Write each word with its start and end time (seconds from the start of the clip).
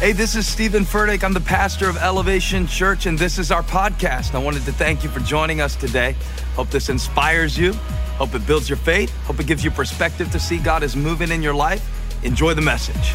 Hey, 0.00 0.10
this 0.10 0.34
is 0.34 0.46
Steven 0.46 0.84
Furtick. 0.84 1.22
I'm 1.22 1.32
the 1.32 1.40
pastor 1.40 1.88
of 1.88 1.96
Elevation 1.96 2.66
Church, 2.66 3.06
and 3.06 3.16
this 3.16 3.38
is 3.38 3.52
our 3.52 3.62
podcast. 3.62 4.34
I 4.34 4.38
wanted 4.38 4.64
to 4.64 4.72
thank 4.72 5.04
you 5.04 5.08
for 5.08 5.20
joining 5.20 5.60
us 5.60 5.76
today. 5.76 6.16
Hope 6.56 6.68
this 6.68 6.88
inspires 6.88 7.56
you. 7.56 7.72
Hope 8.18 8.34
it 8.34 8.44
builds 8.44 8.68
your 8.68 8.76
faith. 8.76 9.16
Hope 9.22 9.38
it 9.38 9.46
gives 9.46 9.62
you 9.62 9.70
perspective 9.70 10.30
to 10.32 10.40
see 10.40 10.58
God 10.58 10.82
is 10.82 10.96
moving 10.96 11.30
in 11.30 11.42
your 11.42 11.54
life. 11.54 11.88
Enjoy 12.24 12.54
the 12.54 12.60
message. 12.60 13.14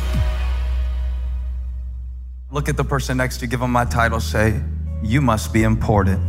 Look 2.49 2.69
at 2.69 2.77
the 2.77 2.85
person 2.85 3.17
next 3.17 3.39
to 3.39 3.45
you, 3.45 3.51
give 3.51 3.59
them 3.59 3.71
my 3.71 3.85
title, 3.85 4.21
say, 4.21 4.59
You 5.03 5.19
must 5.19 5.51
be 5.51 5.63
important. 5.63 6.21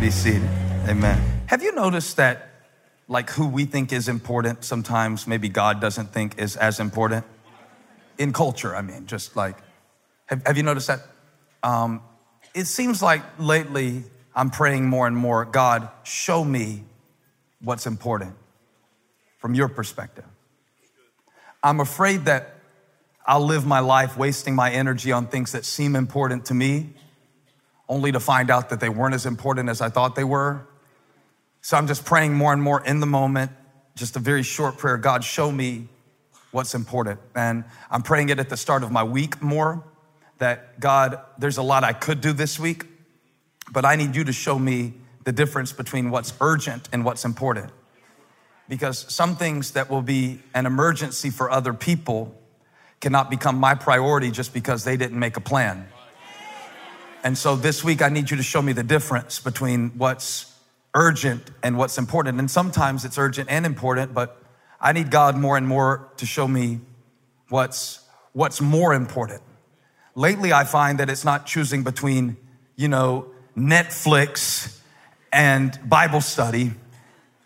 Be 0.00 0.10
seated. 0.10 0.48
Amen. 0.86 1.18
Have 1.46 1.62
you 1.62 1.74
noticed 1.74 2.18
that, 2.18 2.50
like, 3.08 3.30
who 3.30 3.48
we 3.48 3.64
think 3.64 3.90
is 3.92 4.06
important, 4.06 4.64
sometimes 4.64 5.26
maybe 5.26 5.48
God 5.48 5.80
doesn't 5.80 6.12
think 6.12 6.38
is 6.38 6.56
as 6.56 6.78
important? 6.78 7.24
In 8.18 8.32
culture, 8.32 8.74
I 8.74 8.82
mean, 8.82 9.06
just 9.06 9.36
like, 9.36 9.56
have, 10.26 10.46
have 10.46 10.56
you 10.56 10.62
noticed 10.62 10.88
that? 10.88 11.00
Um, 11.62 12.02
it 12.54 12.66
seems 12.66 13.02
like 13.02 13.22
lately 13.38 14.04
I'm 14.34 14.50
praying 14.50 14.86
more 14.86 15.06
and 15.06 15.16
more, 15.16 15.44
God, 15.44 15.88
show 16.02 16.44
me 16.44 16.84
what's 17.60 17.86
important 17.86 18.34
from 19.38 19.54
your 19.54 19.68
perspective. 19.68 20.24
I'm 21.62 21.80
afraid 21.80 22.26
that 22.26 22.54
I'll 23.26 23.44
live 23.44 23.66
my 23.66 23.80
life 23.80 24.16
wasting 24.16 24.54
my 24.54 24.70
energy 24.70 25.10
on 25.10 25.26
things 25.26 25.52
that 25.52 25.64
seem 25.64 25.96
important 25.96 26.46
to 26.46 26.54
me, 26.54 26.90
only 27.88 28.12
to 28.12 28.20
find 28.20 28.50
out 28.50 28.70
that 28.70 28.80
they 28.80 28.88
weren't 28.88 29.14
as 29.14 29.26
important 29.26 29.68
as 29.68 29.80
I 29.80 29.88
thought 29.88 30.14
they 30.14 30.24
were. 30.24 30.66
So 31.60 31.76
I'm 31.76 31.88
just 31.88 32.04
praying 32.04 32.34
more 32.34 32.52
and 32.52 32.62
more 32.62 32.84
in 32.84 33.00
the 33.00 33.06
moment, 33.06 33.50
just 33.96 34.14
a 34.14 34.20
very 34.20 34.44
short 34.44 34.78
prayer 34.78 34.96
God, 34.96 35.24
show 35.24 35.50
me 35.50 35.88
what's 36.50 36.74
important. 36.74 37.20
And 37.34 37.64
I'm 37.90 38.02
praying 38.02 38.28
it 38.30 38.38
at 38.38 38.48
the 38.48 38.56
start 38.56 38.82
of 38.82 38.90
my 38.90 39.04
week 39.04 39.42
more 39.42 39.84
that 40.38 40.80
God, 40.80 41.20
there's 41.38 41.56
a 41.56 41.62
lot 41.62 41.84
I 41.84 41.92
could 41.92 42.20
do 42.20 42.32
this 42.32 42.58
week, 42.58 42.86
but 43.72 43.84
I 43.84 43.96
need 43.96 44.14
you 44.14 44.24
to 44.24 44.32
show 44.32 44.58
me 44.58 44.94
the 45.24 45.32
difference 45.32 45.72
between 45.72 46.10
what's 46.10 46.32
urgent 46.40 46.88
and 46.92 47.04
what's 47.04 47.24
important. 47.24 47.70
Because 48.68 49.12
some 49.12 49.36
things 49.36 49.72
that 49.72 49.90
will 49.90 50.02
be 50.02 50.40
an 50.54 50.66
emergency 50.66 51.30
for 51.30 51.50
other 51.50 51.72
people 51.72 52.40
cannot 53.00 53.30
become 53.30 53.56
my 53.56 53.74
priority 53.74 54.30
just 54.30 54.52
because 54.52 54.84
they 54.84 54.96
didn't 54.96 55.18
make 55.18 55.36
a 55.36 55.40
plan. 55.40 55.88
And 57.22 57.36
so 57.36 57.56
this 57.56 57.82
week, 57.82 58.02
I 58.02 58.08
need 58.08 58.30
you 58.30 58.36
to 58.36 58.42
show 58.42 58.62
me 58.62 58.72
the 58.72 58.84
difference 58.84 59.40
between 59.40 59.90
what's 59.98 60.54
urgent 60.94 61.50
and 61.62 61.76
what's 61.76 61.98
important. 61.98 62.38
And 62.38 62.50
sometimes 62.50 63.04
it's 63.04 63.18
urgent 63.18 63.50
and 63.50 63.66
important, 63.66 64.14
but 64.14 64.40
I 64.80 64.92
need 64.92 65.10
God 65.10 65.36
more 65.36 65.56
and 65.56 65.66
more 65.66 66.10
to 66.18 66.26
show 66.26 66.46
me 66.46 66.80
what's, 67.48 68.00
what's 68.32 68.60
more 68.60 68.94
important. 68.94 69.42
Lately, 70.14 70.52
I 70.52 70.64
find 70.64 71.00
that 71.00 71.10
it's 71.10 71.24
not 71.24 71.46
choosing 71.46 71.82
between, 71.82 72.36
you 72.76 72.88
know, 72.88 73.26
Netflix 73.56 74.78
and 75.32 75.78
Bible 75.88 76.20
study. 76.20 76.72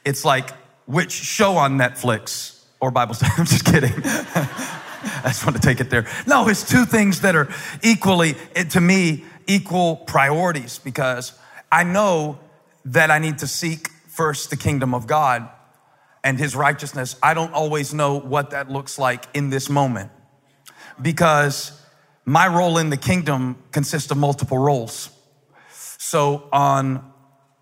It's 0.04 0.25
like 0.25 0.50
which 0.87 1.12
show 1.12 1.56
on 1.56 1.78
Netflix 1.78 2.65
or 2.81 2.91
Bible 2.91 3.15
study. 3.15 3.33
I'm 3.38 3.47
just 3.47 3.65
kidding. 3.65 3.93
I 4.04 5.28
just 5.28 5.44
want 5.44 5.56
to 5.56 5.62
take 5.62 5.81
it 5.81 5.91
there. 5.91 6.06
No, 6.27 6.49
it's 6.49 6.69
two 6.69 6.84
things 6.84 7.22
that 7.22 7.34
are 7.34 7.49
equally, 7.83 8.34
to 8.71 8.81
me, 8.81 9.25
equal 9.47 9.97
priorities 9.97 10.78
because 10.78 11.33
I 11.72 11.84
know 11.84 12.38
that 12.84 13.10
I 13.10 13.19
need 13.19 13.38
to 13.38 13.47
seek 13.47 13.88
first 14.09 14.50
the 14.50 14.56
kingdom 14.56 14.94
of 14.94 15.06
God 15.06 15.49
and 16.22 16.38
his 16.38 16.54
righteousness, 16.54 17.16
I 17.22 17.34
don't 17.34 17.53
always 17.53 17.94
know 17.94 18.19
what 18.19 18.50
that 18.50 18.70
looks 18.70 18.98
like 18.98 19.25
in 19.34 19.50
this 19.50 19.70
moment 19.70 20.10
because 21.00 21.81
my 22.25 22.47
role 22.47 22.78
in 22.78 22.91
the 22.91 22.97
kingdom 22.97 23.56
consists 23.72 24.10
of 24.10 24.16
multiple 24.16 24.59
roles. 24.59 25.10
So, 25.98 26.48
on 26.53 27.10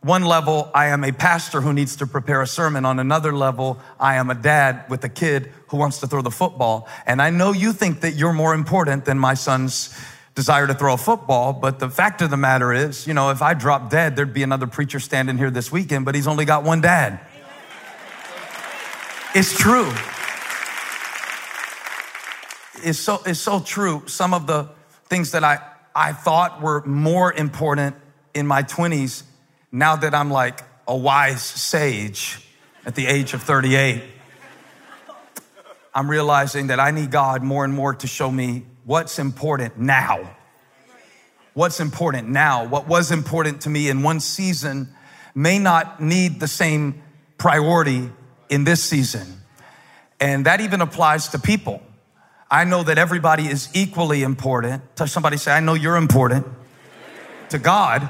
one 0.00 0.24
level, 0.24 0.70
I 0.74 0.86
am 0.86 1.02
a 1.02 1.12
pastor 1.12 1.60
who 1.60 1.72
needs 1.72 1.96
to 1.96 2.06
prepare 2.06 2.40
a 2.40 2.46
sermon. 2.46 2.84
On 2.84 2.98
another 2.98 3.32
level, 3.32 3.80
I 3.98 4.14
am 4.14 4.30
a 4.30 4.34
dad 4.34 4.84
with 4.88 5.02
a 5.04 5.08
kid 5.08 5.52
who 5.68 5.76
wants 5.76 5.98
to 6.00 6.06
throw 6.06 6.22
the 6.22 6.30
football. 6.30 6.88
And 7.04 7.20
I 7.20 7.30
know 7.30 7.52
you 7.52 7.72
think 7.72 8.00
that 8.02 8.12
you're 8.12 8.32
more 8.32 8.54
important 8.54 9.06
than 9.06 9.18
my 9.18 9.34
son's 9.34 9.92
desire 10.36 10.68
to 10.68 10.74
throw 10.74 10.94
a 10.94 10.96
football, 10.96 11.52
but 11.52 11.80
the 11.80 11.90
fact 11.90 12.22
of 12.22 12.30
the 12.30 12.36
matter 12.36 12.72
is, 12.72 13.08
you 13.08 13.12
know, 13.12 13.30
if 13.30 13.42
I 13.42 13.54
drop 13.54 13.90
dead, 13.90 14.14
there'd 14.14 14.32
be 14.32 14.44
another 14.44 14.68
preacher 14.68 15.00
standing 15.00 15.36
here 15.36 15.50
this 15.50 15.72
weekend, 15.72 16.04
but 16.04 16.14
he's 16.14 16.28
only 16.28 16.44
got 16.44 16.62
one 16.62 16.80
dad. 16.80 17.18
It's 19.34 19.56
true. 19.56 19.92
It's 22.82 22.98
so, 22.98 23.20
it's 23.26 23.38
so 23.38 23.60
true. 23.60 24.04
Some 24.06 24.32
of 24.32 24.46
the 24.46 24.70
things 25.04 25.32
that 25.32 25.44
I, 25.44 25.58
I 25.94 26.14
thought 26.14 26.62
were 26.62 26.82
more 26.86 27.32
important 27.34 27.96
in 28.32 28.46
my 28.46 28.62
20s, 28.62 29.24
now 29.70 29.96
that 29.96 30.14
I'm 30.14 30.30
like 30.30 30.60
a 30.86 30.96
wise 30.96 31.42
sage 31.42 32.42
at 32.86 32.94
the 32.94 33.06
age 33.06 33.34
of 33.34 33.42
38, 33.42 34.02
I'm 35.94 36.10
realizing 36.10 36.68
that 36.68 36.80
I 36.80 36.90
need 36.90 37.10
God 37.10 37.42
more 37.42 37.66
and 37.66 37.74
more 37.74 37.94
to 37.96 38.06
show 38.06 38.30
me 38.30 38.64
what's 38.84 39.18
important 39.18 39.78
now. 39.78 40.36
What's 41.52 41.80
important 41.80 42.30
now. 42.30 42.64
What 42.64 42.88
was 42.88 43.10
important 43.10 43.62
to 43.62 43.68
me 43.68 43.90
in 43.90 44.02
one 44.02 44.20
season 44.20 44.88
may 45.34 45.58
not 45.58 46.00
need 46.00 46.40
the 46.40 46.48
same 46.48 47.02
priority 47.36 48.10
in 48.48 48.64
this 48.64 48.82
season. 48.82 49.42
And 50.20 50.46
that 50.46 50.60
even 50.60 50.80
applies 50.80 51.28
to 51.28 51.38
people. 51.38 51.82
I 52.50 52.64
know 52.64 52.82
that 52.82 52.98
everybody 52.98 53.46
is 53.46 53.68
equally 53.74 54.22
important. 54.22 54.82
Touch 54.96 55.10
somebody, 55.10 55.36
say, 55.36 55.52
I 55.52 55.60
know 55.60 55.74
you're 55.74 55.96
important 55.96 56.46
to 57.50 57.58
God, 57.58 58.08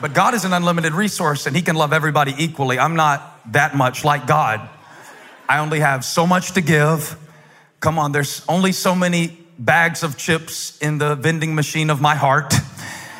but 0.00 0.14
God 0.14 0.34
is 0.34 0.44
an 0.44 0.52
unlimited 0.52 0.94
resource 0.94 1.46
and 1.46 1.54
He 1.54 1.62
can 1.62 1.76
love 1.76 1.92
everybody 1.92 2.34
equally. 2.38 2.78
I'm 2.78 2.96
not 2.96 3.52
that 3.52 3.76
much 3.76 4.04
like 4.04 4.26
God. 4.26 4.68
I 5.48 5.58
only 5.58 5.80
have 5.80 6.04
so 6.04 6.26
much 6.26 6.52
to 6.52 6.60
give. 6.60 7.16
Come 7.80 7.98
on, 7.98 8.12
there's 8.12 8.44
only 8.48 8.72
so 8.72 8.94
many 8.94 9.38
bags 9.58 10.02
of 10.02 10.16
chips 10.16 10.78
in 10.78 10.98
the 10.98 11.14
vending 11.14 11.54
machine 11.54 11.90
of 11.90 12.00
my 12.00 12.14
heart. 12.14 12.54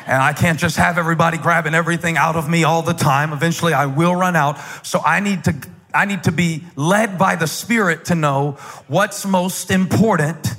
And 0.05 0.21
I 0.21 0.33
can't 0.33 0.59
just 0.59 0.75
have 0.75 0.97
everybody 0.97 1.37
grabbing 1.37 1.73
everything 1.73 2.17
out 2.17 2.35
of 2.35 2.49
me 2.49 2.65
all 2.65 2.81
the 2.81 2.93
time. 2.93 3.31
Eventually, 3.31 3.73
I 3.73 3.85
will 3.85 4.15
run 4.15 4.35
out. 4.35 4.57
So 4.85 4.99
I 4.99 5.21
need 5.21 5.45
to 5.45 5.55
I 5.93 6.05
need 6.05 6.23
to 6.23 6.31
be 6.31 6.63
led 6.75 7.17
by 7.17 7.35
the 7.35 7.47
Spirit 7.47 8.05
to 8.05 8.15
know 8.15 8.53
what's 8.87 9.25
most 9.25 9.69
important 9.69 10.55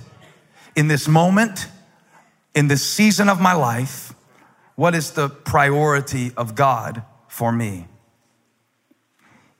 in 0.77 0.89
this 0.89 1.09
moment, 1.09 1.67
in 2.55 2.69
this 2.69 2.85
season 2.89 3.29
of 3.29 3.41
my 3.41 3.53
life. 3.53 4.15
What 4.77 4.95
is 4.95 5.13
the 5.13 5.29
priority 5.29 6.33
of 6.37 6.55
God 6.55 7.03
for 7.29 7.51
me? 7.51 7.89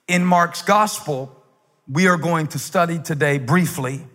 In 0.07 0.25
Mark's 0.25 0.63
gospel, 0.63 1.43
we 1.91 2.07
are 2.07 2.17
going 2.17 2.47
to 2.49 2.59
study 2.59 2.99
today 2.99 3.39
briefly 3.39 4.07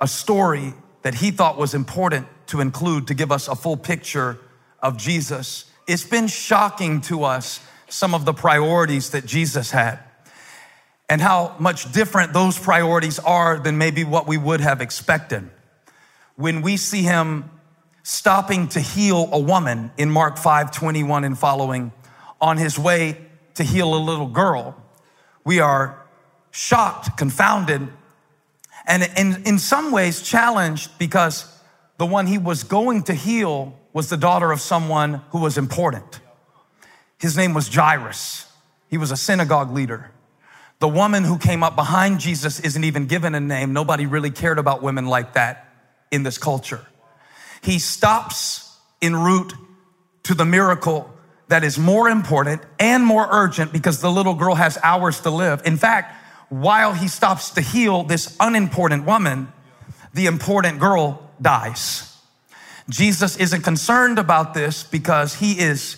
a 0.00 0.08
story 0.08 0.74
that 1.02 1.14
he 1.14 1.30
thought 1.30 1.56
was 1.56 1.74
important 1.74 2.26
to 2.46 2.60
include 2.60 3.06
to 3.06 3.14
give 3.14 3.32
us 3.32 3.48
a 3.48 3.54
full 3.54 3.76
picture 3.76 4.38
of 4.82 4.96
Jesus. 4.98 5.70
It's 5.86 6.04
been 6.04 6.26
shocking 6.26 7.00
to 7.02 7.24
us 7.24 7.60
some 7.88 8.14
of 8.14 8.24
the 8.24 8.34
priorities 8.34 9.10
that 9.10 9.24
Jesus 9.24 9.70
had 9.70 9.98
and 11.08 11.20
how 11.20 11.54
much 11.58 11.92
different 11.92 12.32
those 12.32 12.58
priorities 12.58 13.18
are 13.18 13.58
than 13.58 13.78
maybe 13.78 14.04
what 14.04 14.26
we 14.26 14.38
would 14.38 14.60
have 14.60 14.80
expected. 14.80 15.48
When 16.36 16.62
we 16.62 16.76
see 16.76 17.02
him 17.02 17.50
stopping 18.02 18.68
to 18.68 18.80
heal 18.80 19.28
a 19.32 19.38
woman 19.38 19.90
in 19.96 20.10
Mark 20.10 20.38
5 20.38 20.70
21 20.72 21.24
and 21.24 21.38
following 21.38 21.92
on 22.40 22.56
his 22.56 22.78
way 22.78 23.18
to 23.54 23.62
heal 23.62 23.94
a 23.94 23.98
little 23.98 24.26
girl, 24.26 24.76
we 25.44 25.60
are 25.60 26.02
shocked, 26.50 27.16
confounded, 27.16 27.88
and 28.86 29.02
in, 29.16 29.42
in 29.44 29.58
some 29.58 29.92
ways 29.92 30.22
challenged 30.22 30.98
because 30.98 31.50
the 31.98 32.06
one 32.06 32.26
he 32.26 32.38
was 32.38 32.64
going 32.64 33.02
to 33.04 33.14
heal 33.14 33.78
was 33.92 34.08
the 34.08 34.16
daughter 34.16 34.50
of 34.52 34.60
someone 34.60 35.22
who 35.30 35.38
was 35.38 35.56
important. 35.56 36.20
His 37.18 37.36
name 37.36 37.54
was 37.54 37.72
Jairus. 37.72 38.46
He 38.88 38.98
was 38.98 39.10
a 39.10 39.16
synagogue 39.16 39.72
leader. 39.72 40.10
The 40.80 40.88
woman 40.88 41.24
who 41.24 41.38
came 41.38 41.62
up 41.62 41.76
behind 41.76 42.20
Jesus 42.20 42.60
isn't 42.60 42.84
even 42.84 43.06
given 43.06 43.34
a 43.34 43.40
name. 43.40 43.72
Nobody 43.72 44.06
really 44.06 44.30
cared 44.30 44.58
about 44.58 44.82
women 44.82 45.06
like 45.06 45.34
that 45.34 45.68
in 46.10 46.22
this 46.22 46.38
culture. 46.38 46.86
He 47.62 47.78
stops 47.78 48.76
en 49.00 49.16
route 49.16 49.54
to 50.24 50.34
the 50.34 50.44
miracle 50.44 51.10
that 51.48 51.64
is 51.64 51.78
more 51.78 52.08
important 52.08 52.62
and 52.78 53.04
more 53.04 53.26
urgent 53.30 53.72
because 53.72 54.00
the 54.00 54.10
little 54.10 54.34
girl 54.34 54.54
has 54.54 54.78
hours 54.82 55.20
to 55.20 55.30
live. 55.30 55.62
In 55.64 55.76
fact, 55.76 56.14
while 56.48 56.92
he 56.92 57.08
stops 57.08 57.50
to 57.50 57.60
heal 57.60 58.02
this 58.02 58.36
unimportant 58.40 59.04
woman, 59.04 59.52
the 60.12 60.26
important 60.26 60.78
girl 60.80 61.30
dies. 61.40 62.16
Jesus 62.88 63.36
isn't 63.36 63.62
concerned 63.62 64.18
about 64.18 64.54
this 64.54 64.84
because 64.84 65.34
he 65.34 65.58
is 65.58 65.96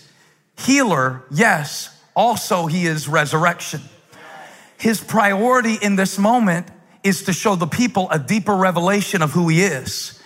healer, 0.58 1.24
yes, 1.30 1.90
also 2.14 2.66
he 2.66 2.86
is 2.86 3.08
resurrection. 3.08 3.80
His 4.78 5.00
priority 5.00 5.74
in 5.80 5.96
this 5.96 6.18
moment 6.18 6.68
is 7.02 7.22
to 7.24 7.32
show 7.32 7.54
the 7.54 7.66
people 7.66 8.08
a 8.10 8.18
deeper 8.18 8.54
revelation 8.54 9.22
of 9.22 9.32
who 9.32 9.48
he 9.48 9.62
is. 9.62 10.20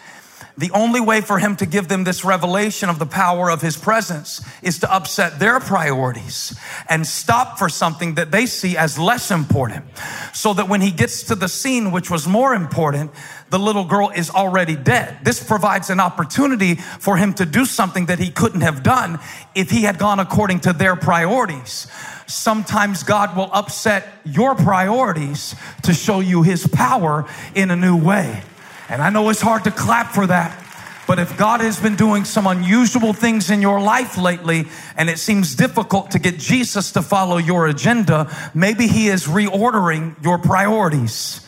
The 0.61 0.70
only 0.73 1.00
way 1.00 1.23
for 1.23 1.38
him 1.38 1.56
to 1.56 1.67
give 1.67 1.88
them 1.88 2.05
this 2.05 2.23
revelation 2.23 2.91
of 2.91 2.99
the 2.99 3.06
power 3.06 3.50
of 3.50 3.62
his 3.62 3.79
presence 3.79 4.47
is 4.62 4.79
to 4.81 4.93
upset 4.93 5.38
their 5.38 5.58
priorities 5.58 6.58
and 6.87 7.06
stop 7.06 7.58
for 7.58 7.70
something 7.70 8.17
that 8.17 8.31
they 8.31 8.44
see 8.44 8.76
as 8.76 8.99
less 8.99 9.31
important. 9.31 9.87
So 10.35 10.52
that 10.52 10.69
when 10.69 10.82
he 10.82 10.91
gets 10.91 11.23
to 11.25 11.35
the 11.35 11.49
scene, 11.49 11.93
which 11.93 12.11
was 12.11 12.26
more 12.26 12.55
important, 12.55 13.12
the 13.50 13.58
little 13.58 13.85
girl 13.85 14.11
is 14.14 14.31
already 14.31 14.76
dead. 14.76 15.19
This 15.23 15.43
provides 15.43 15.91
an 15.91 16.00
opportunity 16.00 16.76
for 16.76 17.17
him 17.17 17.35
to 17.35 17.44
do 17.44 17.64
something 17.64 18.06
that 18.06 18.19
he 18.19 18.31
couldn't 18.31 18.62
have 18.62 18.82
done 18.82 19.19
if 19.55 19.70
he 19.70 19.82
had 19.82 19.99
gone 19.99 20.20
according 20.20 20.61
to 20.61 20.73
their 20.73 20.97
priorities 20.97 21.87
sometimes 22.31 23.02
God 23.02 23.37
will 23.37 23.50
upset 23.52 24.06
your 24.25 24.55
priorities 24.55 25.55
to 25.82 25.93
show 25.93 26.20
you 26.20 26.43
his 26.43 26.67
power 26.67 27.26
in 27.55 27.70
a 27.70 27.76
new 27.76 27.97
way. 27.97 28.43
And 28.88 29.02
I 29.02 29.11
know 29.11 29.29
it's 29.29 29.41
hard 29.41 29.64
to 29.64 29.70
clap 29.70 30.12
for 30.12 30.26
that. 30.26 30.67
But 31.06 31.19
if 31.19 31.37
God 31.37 31.61
has 31.61 31.81
been 31.81 31.97
doing 31.97 32.25
some 32.25 32.47
unusual 32.47 33.12
things 33.12 33.50
in 33.50 33.61
your 33.61 33.81
life 33.81 34.17
lately 34.17 34.67
and 34.97 35.11
it 35.11 35.19
seems 35.19 35.56
difficult 35.56 36.12
to 36.12 36.20
get 36.20 36.38
Jesus 36.38 36.93
to 36.93 37.02
follow 37.02 37.37
your 37.37 37.67
agenda, 37.67 38.32
maybe 38.55 38.87
He 38.87 39.08
is 39.08 39.26
reordering 39.26 40.23
your 40.23 40.38
priorities. 40.38 41.44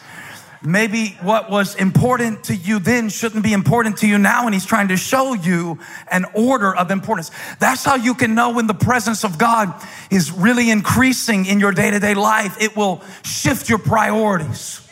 Maybe 0.65 1.17
what 1.23 1.51
was 1.51 1.75
important 1.75 2.45
to 2.45 2.55
you 2.55 2.79
then 2.79 3.09
shouldn't 3.09 3.43
be 3.43 3.53
important 3.53 3.99
to 3.99 4.07
you 4.07 4.17
now, 4.17 4.45
and 4.45 4.55
He's 4.55 4.65
trying 4.65 4.89
to 4.89 4.97
show 4.97 5.35
you 5.35 5.79
an 6.11 6.25
order 6.35 6.75
of 6.75 6.93
importance. 6.93 7.33
That's 7.59 7.85
how 7.85 7.97
you 7.97 8.15
can 8.15 8.37
know 8.37 8.51
when 8.51 8.69
the 8.69 8.75
presence 8.75 9.25
of 9.25 9.39
God 9.39 9.75
is 10.11 10.31
really 10.31 10.71
increasing 10.71 11.47
in 11.47 11.59
your 11.59 11.73
day 11.73 11.91
to 11.91 11.99
day 11.99 12.15
life. 12.15 12.61
It 12.61 12.77
will 12.77 13.03
shift 13.25 13.69
your 13.69 13.79
priorities. 13.79 14.89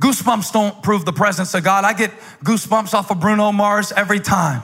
Goosebumps 0.00 0.52
don't 0.52 0.80
prove 0.82 1.04
the 1.04 1.12
presence 1.12 1.54
of 1.54 1.64
God. 1.64 1.84
I 1.84 1.92
get 1.92 2.12
goosebumps 2.44 2.94
off 2.94 3.10
of 3.10 3.18
Bruno 3.18 3.50
Mars 3.50 3.90
every 3.90 4.20
time. 4.20 4.62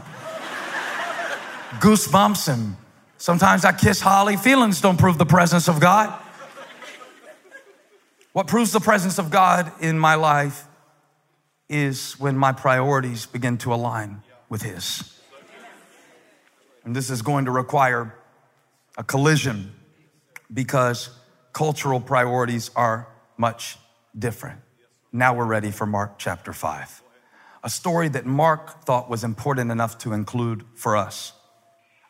goosebumps, 1.80 2.52
and 2.52 2.76
sometimes 3.18 3.64
I 3.64 3.72
kiss 3.72 4.00
Holly. 4.00 4.36
Feelings 4.36 4.80
don't 4.80 4.98
prove 4.98 5.18
the 5.18 5.26
presence 5.26 5.68
of 5.68 5.80
God. 5.80 6.16
What 8.32 8.46
proves 8.46 8.70
the 8.70 8.80
presence 8.80 9.18
of 9.18 9.30
God 9.30 9.72
in 9.80 9.98
my 9.98 10.14
life 10.14 10.66
is 11.68 12.18
when 12.20 12.36
my 12.36 12.52
priorities 12.52 13.26
begin 13.26 13.58
to 13.58 13.74
align 13.74 14.22
with 14.48 14.62
His. 14.62 15.18
And 16.84 16.94
this 16.94 17.10
is 17.10 17.22
going 17.22 17.46
to 17.46 17.50
require 17.50 18.14
a 18.96 19.02
collision 19.02 19.72
because 20.52 21.10
cultural 21.52 22.00
priorities 22.00 22.70
are 22.76 23.08
much 23.36 23.76
different. 24.16 24.60
Now 25.12 25.34
we're 25.34 25.44
ready 25.44 25.72
for 25.72 25.86
Mark 25.86 26.18
chapter 26.18 26.52
5. 26.52 27.02
A 27.64 27.70
story 27.70 28.08
that 28.08 28.26
Mark 28.26 28.84
thought 28.84 29.10
was 29.10 29.24
important 29.24 29.72
enough 29.72 29.98
to 29.98 30.12
include 30.12 30.64
for 30.76 30.96
us. 30.96 31.32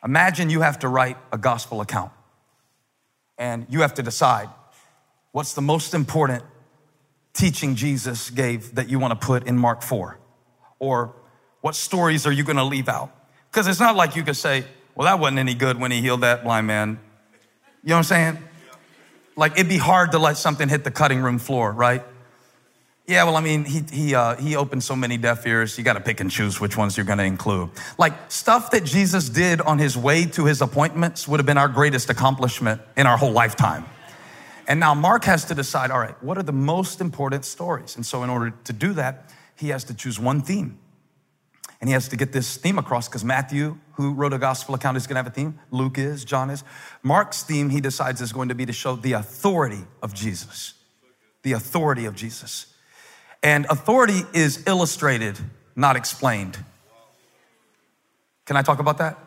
Imagine 0.03 0.51
you 0.51 0.61
have 0.61 0.79
to 0.79 0.87
write 0.87 1.17
a 1.31 1.37
gospel 1.37 1.81
account 1.81 2.11
and 3.39 3.65
you 3.69 3.81
have 3.81 3.95
to 3.95 4.03
decide 4.03 4.49
what's 5.31 5.53
the 5.53 5.61
most 5.61 5.93
important 5.93 6.43
teaching 7.33 7.75
Jesus 7.75 8.29
gave 8.29 8.75
that 8.75 8.89
you 8.89 8.99
want 8.99 9.19
to 9.19 9.25
put 9.25 9.47
in 9.47 9.57
Mark 9.57 9.81
4? 9.81 10.19
Or 10.79 11.15
what 11.61 11.75
stories 11.75 12.25
are 12.25 12.31
you 12.31 12.43
going 12.43 12.57
to 12.57 12.63
leave 12.63 12.89
out? 12.89 13.15
Because 13.51 13.67
it's 13.67 13.79
not 13.79 13.95
like 13.95 14.15
you 14.15 14.23
could 14.23 14.35
say, 14.35 14.65
well, 14.95 15.05
that 15.05 15.19
wasn't 15.19 15.39
any 15.39 15.53
good 15.53 15.79
when 15.79 15.91
he 15.91 16.01
healed 16.01 16.21
that 16.21 16.43
blind 16.43 16.67
man. 16.67 16.99
You 17.83 17.89
know 17.89 17.95
what 17.95 17.97
I'm 17.99 18.03
saying? 18.03 18.37
Like 19.35 19.53
it'd 19.53 19.69
be 19.69 19.77
hard 19.77 20.11
to 20.11 20.19
let 20.19 20.37
something 20.37 20.67
hit 20.67 20.83
the 20.83 20.91
cutting 20.91 21.21
room 21.21 21.39
floor, 21.39 21.71
right? 21.71 22.03
Yeah, 23.07 23.23
well, 23.23 23.35
I 23.35 23.41
mean, 23.41 23.65
he, 23.65 23.81
he, 23.91 24.15
uh, 24.15 24.35
he 24.35 24.55
opened 24.55 24.83
so 24.83 24.95
many 24.95 25.17
deaf 25.17 25.45
ears, 25.45 25.77
you 25.77 25.83
got 25.83 25.93
to 25.93 25.99
pick 25.99 26.19
and 26.19 26.29
choose 26.29 26.61
which 26.61 26.77
ones 26.77 26.95
you're 26.95 27.05
going 27.05 27.17
to 27.17 27.25
include. 27.25 27.71
Like 27.97 28.13
stuff 28.31 28.71
that 28.71 28.83
Jesus 28.83 29.27
did 29.27 29.59
on 29.59 29.79
his 29.79 29.97
way 29.97 30.25
to 30.25 30.45
his 30.45 30.61
appointments 30.61 31.27
would 31.27 31.39
have 31.39 31.45
been 31.45 31.57
our 31.57 31.67
greatest 31.67 32.09
accomplishment 32.09 32.81
in 32.95 33.07
our 33.07 33.17
whole 33.17 33.31
lifetime. 33.31 33.85
And 34.67 34.79
now 34.79 34.93
Mark 34.93 35.25
has 35.25 35.45
to 35.45 35.55
decide 35.55 35.91
all 35.91 35.99
right, 35.99 36.21
what 36.23 36.37
are 36.37 36.43
the 36.43 36.51
most 36.51 37.01
important 37.01 37.45
stories? 37.45 37.95
And 37.95 38.05
so, 38.05 38.23
in 38.23 38.29
order 38.29 38.51
to 38.63 38.73
do 38.73 38.93
that, 38.93 39.31
he 39.55 39.69
has 39.69 39.83
to 39.85 39.93
choose 39.93 40.19
one 40.19 40.41
theme. 40.41 40.79
And 41.79 41.89
he 41.89 41.93
has 41.93 42.07
to 42.09 42.15
get 42.15 42.31
this 42.31 42.57
theme 42.57 42.77
across 42.77 43.07
because 43.07 43.25
Matthew, 43.25 43.77
who 43.93 44.13
wrote 44.13 44.33
a 44.33 44.37
gospel 44.37 44.75
account, 44.75 44.97
is 44.97 45.07
going 45.07 45.15
to 45.15 45.19
have 45.23 45.27
a 45.27 45.35
theme. 45.35 45.59
Luke 45.71 45.97
is, 45.97 46.23
John 46.23 46.51
is. 46.51 46.63
Mark's 47.01 47.41
theme, 47.41 47.71
he 47.71 47.81
decides, 47.81 48.21
is 48.21 48.31
going 48.31 48.49
to 48.49 48.55
be 48.55 48.67
to 48.67 48.73
show 48.73 48.95
the 48.95 49.13
authority 49.13 49.83
of 50.03 50.13
Jesus. 50.13 50.75
The 51.41 51.53
authority 51.53 52.05
of 52.05 52.15
Jesus. 52.15 52.67
And 53.41 53.65
authority 53.65 54.21
is 54.33 54.63
illustrated, 54.67 55.39
not 55.75 55.95
explained. 55.95 56.63
Can 58.45 58.57
I 58.57 58.61
talk 58.61 58.79
about 58.79 58.99
that? 58.99 59.17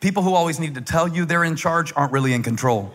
People 0.00 0.22
who 0.22 0.34
always 0.34 0.58
need 0.58 0.74
to 0.76 0.80
tell 0.80 1.06
you 1.06 1.26
they're 1.26 1.44
in 1.44 1.56
charge 1.56 1.92
aren't 1.94 2.12
really 2.12 2.32
in 2.32 2.42
control. 2.42 2.94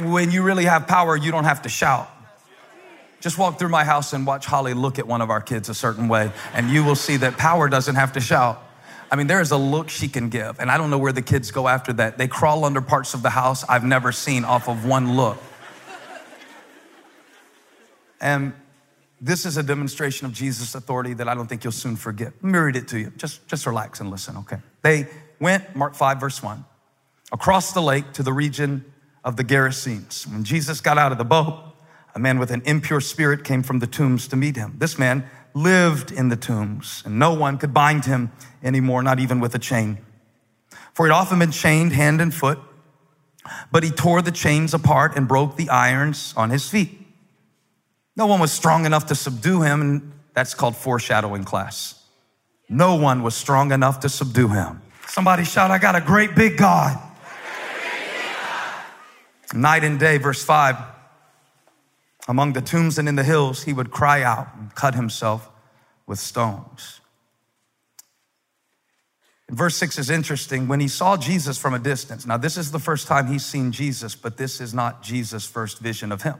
When 0.00 0.30
you 0.30 0.42
really 0.42 0.64
have 0.64 0.86
power, 0.86 1.16
you 1.16 1.30
don't 1.30 1.44
have 1.44 1.62
to 1.62 1.68
shout. 1.68 2.08
Just 3.20 3.36
walk 3.36 3.58
through 3.58 3.68
my 3.68 3.84
house 3.84 4.12
and 4.14 4.26
watch 4.26 4.46
Holly 4.46 4.72
look 4.72 4.98
at 4.98 5.06
one 5.06 5.20
of 5.20 5.28
our 5.28 5.42
kids 5.42 5.68
a 5.68 5.74
certain 5.74 6.08
way, 6.08 6.32
and 6.54 6.70
you 6.70 6.82
will 6.84 6.94
see 6.94 7.18
that 7.18 7.36
power 7.36 7.68
doesn't 7.68 7.96
have 7.96 8.12
to 8.14 8.20
shout. 8.20 8.62
I 9.10 9.16
mean, 9.16 9.26
there 9.26 9.40
is 9.40 9.50
a 9.50 9.58
look 9.58 9.90
she 9.90 10.08
can 10.08 10.30
give, 10.30 10.58
and 10.58 10.70
I 10.70 10.78
don't 10.78 10.88
know 10.88 10.98
where 10.98 11.12
the 11.12 11.22
kids 11.22 11.50
go 11.50 11.68
after 11.68 11.92
that. 11.94 12.16
They 12.16 12.28
crawl 12.28 12.64
under 12.64 12.80
parts 12.80 13.12
of 13.12 13.22
the 13.22 13.30
house 13.30 13.64
I've 13.68 13.84
never 13.84 14.10
seen 14.12 14.44
off 14.44 14.68
of 14.68 14.86
one 14.86 15.16
look. 15.16 15.36
And 18.20 18.54
this 19.20 19.44
is 19.44 19.56
a 19.56 19.62
demonstration 19.62 20.26
of 20.26 20.32
Jesus' 20.32 20.74
authority 20.74 21.12
that 21.14 21.28
I 21.28 21.34
don't 21.34 21.46
think 21.46 21.62
you'll 21.62 21.72
soon 21.72 21.96
forget. 21.96 22.32
Read 22.40 22.76
it 22.76 22.88
to 22.88 22.98
you. 22.98 23.12
Just, 23.16 23.46
just 23.48 23.66
relax 23.66 24.00
and 24.00 24.10
listen, 24.10 24.36
okay? 24.38 24.58
They 24.82 25.08
went, 25.40 25.76
Mark 25.76 25.94
5, 25.94 26.20
verse 26.20 26.42
1, 26.42 26.64
across 27.32 27.72
the 27.72 27.82
lake 27.82 28.12
to 28.14 28.22
the 28.22 28.32
region 28.32 28.89
of 29.24 29.36
the 29.36 29.44
Gerasenes. 29.44 30.26
When 30.26 30.44
Jesus 30.44 30.80
got 30.80 30.98
out 30.98 31.12
of 31.12 31.18
the 31.18 31.24
boat, 31.24 31.74
a 32.14 32.18
man 32.18 32.38
with 32.38 32.50
an 32.50 32.62
impure 32.64 33.00
spirit 33.00 33.44
came 33.44 33.62
from 33.62 33.78
the 33.78 33.86
tombs 33.86 34.28
to 34.28 34.36
meet 34.36 34.56
him. 34.56 34.76
This 34.78 34.98
man 34.98 35.28
lived 35.54 36.10
in 36.10 36.28
the 36.28 36.36
tombs, 36.36 37.02
and 37.04 37.18
no 37.18 37.32
one 37.34 37.58
could 37.58 37.74
bind 37.74 38.04
him 38.04 38.32
anymore, 38.62 39.02
not 39.02 39.20
even 39.20 39.40
with 39.40 39.54
a 39.54 39.58
chain. 39.58 39.98
For 40.94 41.06
he'd 41.06 41.12
often 41.12 41.38
been 41.38 41.50
chained 41.52 41.92
hand 41.92 42.20
and 42.20 42.34
foot, 42.34 42.58
but 43.70 43.82
he 43.82 43.90
tore 43.90 44.22
the 44.22 44.32
chains 44.32 44.74
apart 44.74 45.16
and 45.16 45.26
broke 45.26 45.56
the 45.56 45.68
irons 45.70 46.34
on 46.36 46.50
his 46.50 46.68
feet. 46.68 46.98
No 48.16 48.26
one 48.26 48.40
was 48.40 48.52
strong 48.52 48.86
enough 48.86 49.06
to 49.06 49.14
subdue 49.14 49.62
him, 49.62 49.80
and 49.80 50.12
that's 50.34 50.54
called 50.54 50.76
foreshadowing 50.76 51.44
class. 51.44 52.02
No 52.68 52.96
one 52.96 53.22
was 53.22 53.34
strong 53.34 53.72
enough 53.72 54.00
to 54.00 54.08
subdue 54.08 54.48
him. 54.48 54.82
Somebody 55.06 55.44
shout, 55.44 55.70
I 55.70 55.78
got 55.78 55.96
a 55.96 56.00
great 56.00 56.34
big 56.34 56.56
God. 56.56 56.98
Night 59.52 59.84
and 59.84 59.98
day, 59.98 60.18
verse 60.18 60.42
5 60.44 60.76
among 62.30 62.52
the 62.52 62.60
tombs 62.60 62.96
and 62.96 63.08
in 63.08 63.16
the 63.16 63.24
hills, 63.24 63.64
he 63.64 63.72
would 63.72 63.90
cry 63.90 64.22
out 64.22 64.54
and 64.56 64.72
cut 64.74 64.94
himself 64.94 65.50
with 66.06 66.18
stones. 66.20 67.00
Verse 69.48 69.74
6 69.76 69.98
is 69.98 70.10
interesting. 70.10 70.68
When 70.68 70.78
he 70.78 70.86
saw 70.86 71.16
Jesus 71.16 71.58
from 71.58 71.74
a 71.74 71.78
distance, 71.80 72.24
now 72.24 72.36
this 72.36 72.56
is 72.56 72.70
the 72.70 72.78
first 72.78 73.08
time 73.08 73.26
he's 73.26 73.44
seen 73.44 73.72
Jesus, 73.72 74.14
but 74.14 74.36
this 74.36 74.60
is 74.60 74.72
not 74.72 75.02
Jesus' 75.02 75.44
first 75.44 75.80
vision 75.80 76.12
of 76.12 76.22
him. 76.22 76.36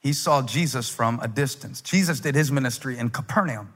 He 0.00 0.12
saw 0.12 0.42
Jesus 0.42 0.90
from 0.90 1.18
a 1.20 1.28
distance. 1.28 1.80
Jesus 1.80 2.20
did 2.20 2.34
his 2.34 2.52
ministry 2.52 2.98
in 2.98 3.08
Capernaum. 3.08 3.72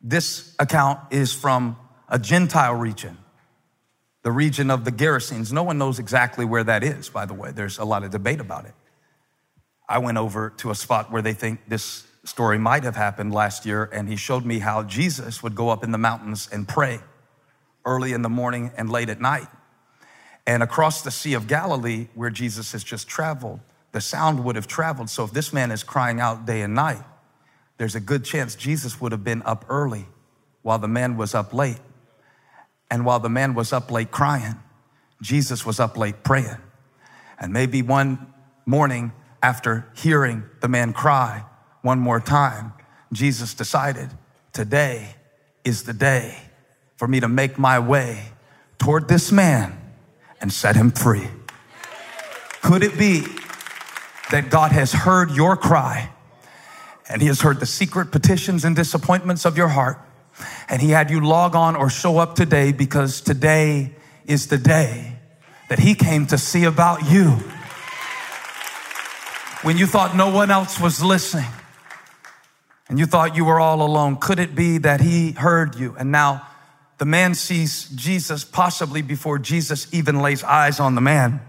This 0.00 0.54
account 0.58 1.00
is 1.10 1.34
from 1.34 1.76
a 2.08 2.18
Gentile 2.18 2.76
region, 2.76 3.18
the 4.22 4.32
region 4.32 4.70
of 4.70 4.84
the 4.84 4.92
Gerasenes. 4.92 5.52
No 5.52 5.62
one 5.62 5.78
knows 5.78 5.98
exactly 5.98 6.44
where 6.44 6.64
that 6.64 6.84
is, 6.84 7.08
by 7.08 7.26
the 7.26 7.34
way. 7.34 7.50
There's 7.52 7.78
a 7.78 7.84
lot 7.84 8.04
of 8.04 8.10
debate 8.10 8.40
about 8.40 8.64
it. 8.64 8.74
I 9.88 9.98
went 9.98 10.18
over 10.18 10.50
to 10.58 10.70
a 10.70 10.74
spot 10.74 11.10
where 11.10 11.22
they 11.22 11.34
think 11.34 11.60
this 11.68 12.06
story 12.24 12.58
might 12.58 12.84
have 12.84 12.96
happened 12.96 13.34
last 13.34 13.66
year, 13.66 13.84
and 13.92 14.08
he 14.08 14.16
showed 14.16 14.44
me 14.44 14.60
how 14.60 14.84
Jesus 14.84 15.42
would 15.42 15.54
go 15.54 15.70
up 15.70 15.82
in 15.82 15.90
the 15.90 15.98
mountains 15.98 16.48
and 16.52 16.68
pray 16.68 17.00
early 17.84 18.12
in 18.12 18.22
the 18.22 18.28
morning 18.28 18.70
and 18.76 18.88
late 18.90 19.08
at 19.08 19.20
night. 19.20 19.48
And 20.46 20.62
across 20.62 21.02
the 21.02 21.10
Sea 21.10 21.34
of 21.34 21.46
Galilee, 21.46 22.08
where 22.14 22.30
Jesus 22.30 22.72
has 22.72 22.84
just 22.84 23.08
traveled, 23.08 23.60
the 23.92 24.00
sound 24.00 24.44
would 24.44 24.56
have 24.56 24.66
traveled. 24.66 25.10
So 25.10 25.24
if 25.24 25.32
this 25.32 25.52
man 25.52 25.70
is 25.70 25.82
crying 25.82 26.20
out 26.20 26.46
day 26.46 26.62
and 26.62 26.74
night, 26.74 27.02
there's 27.76 27.94
a 27.94 28.00
good 28.00 28.24
chance 28.24 28.54
Jesus 28.54 29.00
would 29.00 29.12
have 29.12 29.24
been 29.24 29.42
up 29.42 29.64
early 29.68 30.06
while 30.62 30.78
the 30.78 30.88
man 30.88 31.16
was 31.16 31.34
up 31.34 31.52
late. 31.52 31.80
And 32.92 33.06
while 33.06 33.20
the 33.20 33.30
man 33.30 33.54
was 33.54 33.72
up 33.72 33.90
late 33.90 34.10
crying, 34.10 34.56
Jesus 35.22 35.64
was 35.64 35.80
up 35.80 35.96
late 35.96 36.22
praying. 36.22 36.58
And 37.40 37.50
maybe 37.50 37.80
one 37.80 38.26
morning 38.66 39.12
after 39.42 39.88
hearing 39.96 40.44
the 40.60 40.68
man 40.68 40.92
cry 40.92 41.46
one 41.80 41.98
more 41.98 42.20
time, 42.20 42.74
Jesus 43.10 43.54
decided, 43.54 44.10
today 44.52 45.14
is 45.64 45.84
the 45.84 45.94
day 45.94 46.36
for 46.96 47.08
me 47.08 47.18
to 47.20 47.28
make 47.28 47.58
my 47.58 47.78
way 47.78 48.24
toward 48.78 49.08
this 49.08 49.32
man 49.32 49.74
and 50.42 50.52
set 50.52 50.76
him 50.76 50.90
free. 50.90 51.28
Could 52.60 52.82
it 52.82 52.98
be 52.98 53.24
that 54.30 54.50
God 54.50 54.70
has 54.72 54.92
heard 54.92 55.30
your 55.30 55.56
cry 55.56 56.10
and 57.08 57.22
he 57.22 57.28
has 57.28 57.40
heard 57.40 57.58
the 57.58 57.64
secret 57.64 58.12
petitions 58.12 58.66
and 58.66 58.76
disappointments 58.76 59.46
of 59.46 59.56
your 59.56 59.68
heart 59.68 59.98
and 60.68 60.80
he 60.80 60.90
had 60.90 61.10
you 61.10 61.20
log 61.20 61.54
on 61.54 61.76
or 61.76 61.90
show 61.90 62.18
up 62.18 62.34
today 62.34 62.72
because 62.72 63.20
today 63.20 63.92
is 64.26 64.48
the 64.48 64.58
day 64.58 65.16
that 65.68 65.78
he 65.78 65.94
came 65.94 66.26
to 66.26 66.38
see 66.38 66.64
about 66.64 67.10
you. 67.10 67.38
When 69.62 69.78
you 69.78 69.86
thought 69.86 70.16
no 70.16 70.30
one 70.30 70.50
else 70.50 70.80
was 70.80 71.02
listening 71.02 71.50
and 72.88 72.98
you 72.98 73.06
thought 73.06 73.36
you 73.36 73.44
were 73.44 73.60
all 73.60 73.82
alone, 73.82 74.16
could 74.16 74.38
it 74.38 74.54
be 74.54 74.78
that 74.78 75.00
he 75.00 75.32
heard 75.32 75.76
you 75.76 75.94
and 75.98 76.10
now 76.10 76.46
the 77.02 77.06
man 77.06 77.34
sees 77.34 77.88
Jesus 77.88 78.44
possibly 78.44 79.02
before 79.02 79.36
Jesus 79.36 79.92
even 79.92 80.20
lays 80.20 80.44
eyes 80.44 80.78
on 80.78 80.94
the 80.94 81.00
man. 81.00 81.40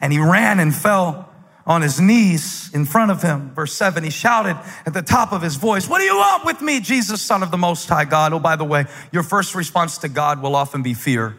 And 0.00 0.14
he 0.14 0.18
ran 0.18 0.60
and 0.60 0.74
fell 0.74 1.29
on 1.66 1.82
his 1.82 2.00
knees 2.00 2.70
in 2.72 2.84
front 2.84 3.10
of 3.10 3.22
him. 3.22 3.50
Verse 3.54 3.72
7, 3.72 4.02
he 4.02 4.10
shouted 4.10 4.56
at 4.86 4.92
the 4.92 5.02
top 5.02 5.32
of 5.32 5.42
his 5.42 5.56
voice, 5.56 5.88
What 5.88 5.98
do 5.98 6.04
you 6.04 6.16
want 6.16 6.44
with 6.44 6.60
me, 6.60 6.80
Jesus, 6.80 7.20
Son 7.22 7.42
of 7.42 7.50
the 7.50 7.58
Most 7.58 7.88
High 7.88 8.04
God? 8.04 8.32
Oh, 8.32 8.38
by 8.38 8.56
the 8.56 8.64
way, 8.64 8.86
your 9.12 9.22
first 9.22 9.54
response 9.54 9.98
to 9.98 10.08
God 10.08 10.42
will 10.42 10.56
often 10.56 10.82
be 10.82 10.94
fear. 10.94 11.36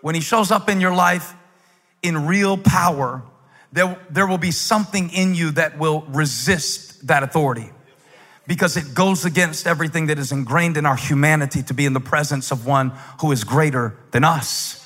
When 0.00 0.14
he 0.14 0.20
shows 0.20 0.50
up 0.50 0.68
in 0.68 0.80
your 0.80 0.94
life 0.94 1.34
in 2.02 2.26
real 2.26 2.56
power, 2.56 3.22
there, 3.72 3.98
there 4.10 4.26
will 4.26 4.38
be 4.38 4.52
something 4.52 5.10
in 5.10 5.34
you 5.34 5.50
that 5.52 5.78
will 5.78 6.02
resist 6.02 7.06
that 7.08 7.22
authority 7.22 7.70
because 8.46 8.76
it 8.76 8.94
goes 8.94 9.24
against 9.24 9.66
everything 9.66 10.06
that 10.06 10.18
is 10.18 10.32
ingrained 10.32 10.76
in 10.76 10.86
our 10.86 10.96
humanity 10.96 11.62
to 11.64 11.74
be 11.74 11.84
in 11.84 11.92
the 11.92 12.00
presence 12.00 12.50
of 12.52 12.66
one 12.66 12.92
who 13.20 13.32
is 13.32 13.44
greater 13.44 13.96
than 14.12 14.24
us. 14.24 14.85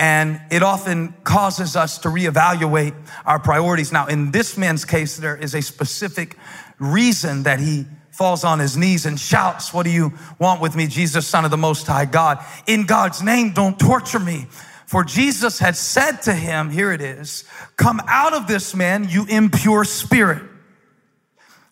And 0.00 0.40
it 0.50 0.62
often 0.62 1.12
causes 1.24 1.76
us 1.76 1.98
to 1.98 2.08
reevaluate 2.08 2.94
our 3.26 3.38
priorities. 3.38 3.92
Now, 3.92 4.06
in 4.06 4.30
this 4.30 4.56
man's 4.56 4.86
case, 4.86 5.18
there 5.18 5.36
is 5.36 5.54
a 5.54 5.60
specific 5.60 6.38
reason 6.78 7.42
that 7.42 7.60
he 7.60 7.84
falls 8.10 8.42
on 8.42 8.60
his 8.60 8.78
knees 8.78 9.04
and 9.04 9.20
shouts, 9.20 9.74
What 9.74 9.82
do 9.82 9.90
you 9.90 10.14
want 10.38 10.62
with 10.62 10.74
me, 10.74 10.86
Jesus, 10.86 11.26
Son 11.26 11.44
of 11.44 11.50
the 11.50 11.58
Most 11.58 11.86
High 11.86 12.06
God? 12.06 12.42
In 12.66 12.86
God's 12.86 13.22
name, 13.22 13.52
don't 13.52 13.78
torture 13.78 14.18
me. 14.18 14.46
For 14.86 15.04
Jesus 15.04 15.58
had 15.58 15.76
said 15.76 16.22
to 16.22 16.32
him, 16.32 16.70
Here 16.70 16.92
it 16.92 17.02
is, 17.02 17.44
come 17.76 18.00
out 18.08 18.32
of 18.32 18.46
this 18.46 18.74
man, 18.74 19.06
you 19.06 19.26
impure 19.26 19.84
spirit. 19.84 20.42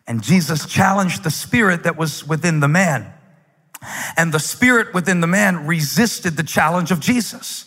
And 0.06 0.23
Jesus 0.23 0.66
challenged 0.66 1.25
the 1.25 1.30
spirit 1.30 1.85
that 1.85 1.97
was 1.97 2.28
within 2.28 2.61
the 2.61 2.68
man. 2.68 3.11
And 4.18 4.35
the 4.35 4.38
spirit 4.38 4.92
within 4.92 5.23
the 5.23 5.26
man 5.26 5.66
resisted 5.66 6.37
the 6.37 6.42
challenge 6.42 6.90
of 6.90 7.00
Jesus. 7.00 7.64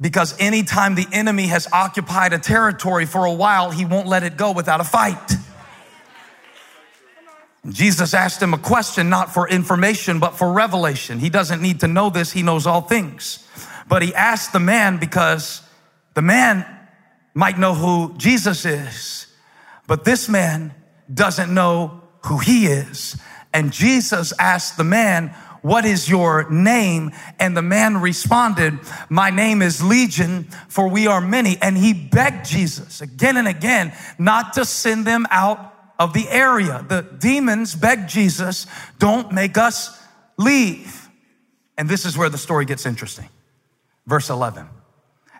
Because 0.00 0.38
anytime 0.38 0.94
the 0.94 1.06
enemy 1.12 1.48
has 1.48 1.66
occupied 1.72 2.32
a 2.32 2.38
territory 2.38 3.04
for 3.04 3.24
a 3.24 3.32
while, 3.32 3.70
he 3.70 3.84
won't 3.84 4.06
let 4.06 4.22
it 4.22 4.36
go 4.36 4.52
without 4.52 4.80
a 4.80 4.84
fight. 4.84 5.32
Jesus 7.68 8.14
asked 8.14 8.40
him 8.40 8.54
a 8.54 8.58
question, 8.58 9.08
not 9.08 9.34
for 9.34 9.48
information, 9.48 10.20
but 10.20 10.36
for 10.36 10.52
revelation. 10.52 11.18
He 11.18 11.28
doesn't 11.28 11.60
need 11.60 11.80
to 11.80 11.88
know 11.88 12.10
this, 12.10 12.32
he 12.32 12.42
knows 12.42 12.66
all 12.66 12.80
things. 12.80 13.46
But 13.88 14.02
he 14.02 14.14
asked 14.14 14.52
the 14.52 14.60
man 14.60 14.98
because 14.98 15.62
the 16.14 16.22
man 16.22 16.64
might 17.34 17.58
know 17.58 17.74
who 17.74 18.14
Jesus 18.16 18.64
is, 18.64 19.26
but 19.86 20.04
this 20.04 20.28
man 20.28 20.74
doesn't 21.12 21.52
know 21.52 22.02
who 22.26 22.38
he 22.38 22.66
is. 22.66 23.16
And 23.52 23.72
Jesus 23.72 24.32
asked 24.38 24.76
the 24.76 24.84
man, 24.84 25.34
what 25.62 25.84
is 25.84 26.08
your 26.08 26.48
name? 26.50 27.12
And 27.38 27.56
the 27.56 27.62
man 27.62 27.98
responded, 27.98 28.78
my 29.08 29.30
name 29.30 29.62
is 29.62 29.82
Legion, 29.82 30.44
for 30.68 30.88
we 30.88 31.06
are 31.06 31.20
many. 31.20 31.56
And 31.60 31.76
he 31.76 31.92
begged 31.92 32.46
Jesus 32.46 33.00
again 33.00 33.36
and 33.36 33.48
again 33.48 33.92
not 34.18 34.54
to 34.54 34.64
send 34.64 35.06
them 35.06 35.26
out 35.30 35.74
of 35.98 36.12
the 36.12 36.28
area. 36.28 36.84
The 36.88 37.02
demons 37.02 37.74
begged 37.74 38.08
Jesus, 38.08 38.66
don't 38.98 39.32
make 39.32 39.58
us 39.58 40.00
leave. 40.36 41.08
And 41.76 41.88
this 41.88 42.04
is 42.04 42.16
where 42.16 42.28
the 42.28 42.38
story 42.38 42.64
gets 42.64 42.86
interesting. 42.86 43.28
Verse 44.06 44.30
11. 44.30 44.68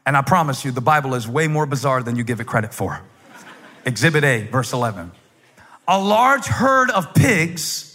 And 0.05 0.17
I 0.17 0.23
promise 0.23 0.65
you, 0.65 0.71
the 0.73 0.81
Bible 0.81 1.15
is 1.15 1.29
way 1.29 1.49
more 1.49 1.67
bizarre 1.67 2.03
than 2.03 2.17
you 2.17 2.25
give 2.25 2.41
it 2.41 2.47
credit 2.47 2.73
for. 2.73 3.01
Exhibit 3.85 4.25
A, 4.25 4.43
verse 4.47 4.73
11 4.73 5.13
a 5.89 5.99
large 5.99 6.45
herd 6.45 6.91
of 6.91 7.15
pigs. 7.15 7.87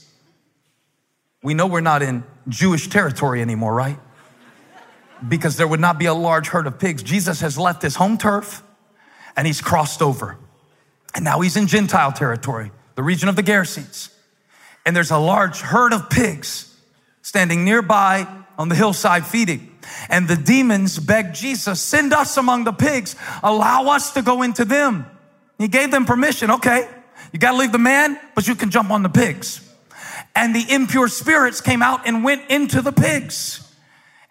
We 1.43 1.53
know 1.53 1.67
we're 1.67 1.81
not 1.81 2.01
in 2.01 2.23
Jewish 2.47 2.87
territory 2.87 3.41
anymore, 3.41 3.73
right? 3.73 3.99
Because 5.27 5.57
there 5.57 5.67
would 5.67 5.79
not 5.79 5.99
be 5.99 6.05
a 6.05 6.13
large 6.13 6.47
herd 6.47 6.65
of 6.65 6.79
pigs. 6.79 7.03
Jesus 7.03 7.41
has 7.41 7.57
left 7.57 7.81
his 7.81 7.95
home 7.95 8.17
turf 8.17 8.63
and 9.35 9.45
he's 9.45 9.61
crossed 9.61 10.01
over. 10.01 10.37
And 11.13 11.23
now 11.23 11.41
he's 11.41 11.55
in 11.55 11.67
Gentile 11.67 12.11
territory, 12.11 12.71
the 12.95 13.03
region 13.03 13.29
of 13.29 13.35
the 13.35 13.43
Gerasenes. 13.43 14.09
And 14.85 14.95
there's 14.95 15.11
a 15.11 15.17
large 15.17 15.61
herd 15.61 15.93
of 15.93 16.09
pigs 16.09 16.75
standing 17.21 17.63
nearby 17.63 18.27
on 18.57 18.69
the 18.69 18.75
hillside 18.75 19.25
feeding. 19.25 19.69
And 20.09 20.27
the 20.27 20.35
demons 20.35 20.97
begged 20.97 21.35
Jesus, 21.35 21.81
send 21.81 22.13
us 22.13 22.37
among 22.37 22.63
the 22.63 22.71
pigs, 22.71 23.15
allow 23.41 23.87
us 23.89 24.13
to 24.13 24.21
go 24.21 24.41
into 24.41 24.65
them. 24.65 25.05
He 25.57 25.67
gave 25.67 25.91
them 25.91 26.05
permission. 26.05 26.51
Okay, 26.51 26.87
you 27.31 27.39
got 27.39 27.51
to 27.51 27.57
leave 27.57 27.71
the 27.71 27.77
man, 27.77 28.19
but 28.33 28.47
you 28.47 28.55
can 28.55 28.69
jump 28.69 28.91
on 28.91 29.03
the 29.03 29.09
pigs. 29.09 29.61
And 30.35 30.55
the 30.55 30.65
impure 30.69 31.07
spirits 31.07 31.61
came 31.61 31.81
out 31.81 32.07
and 32.07 32.23
went 32.23 32.49
into 32.49 32.81
the 32.81 32.91
pigs 32.91 33.63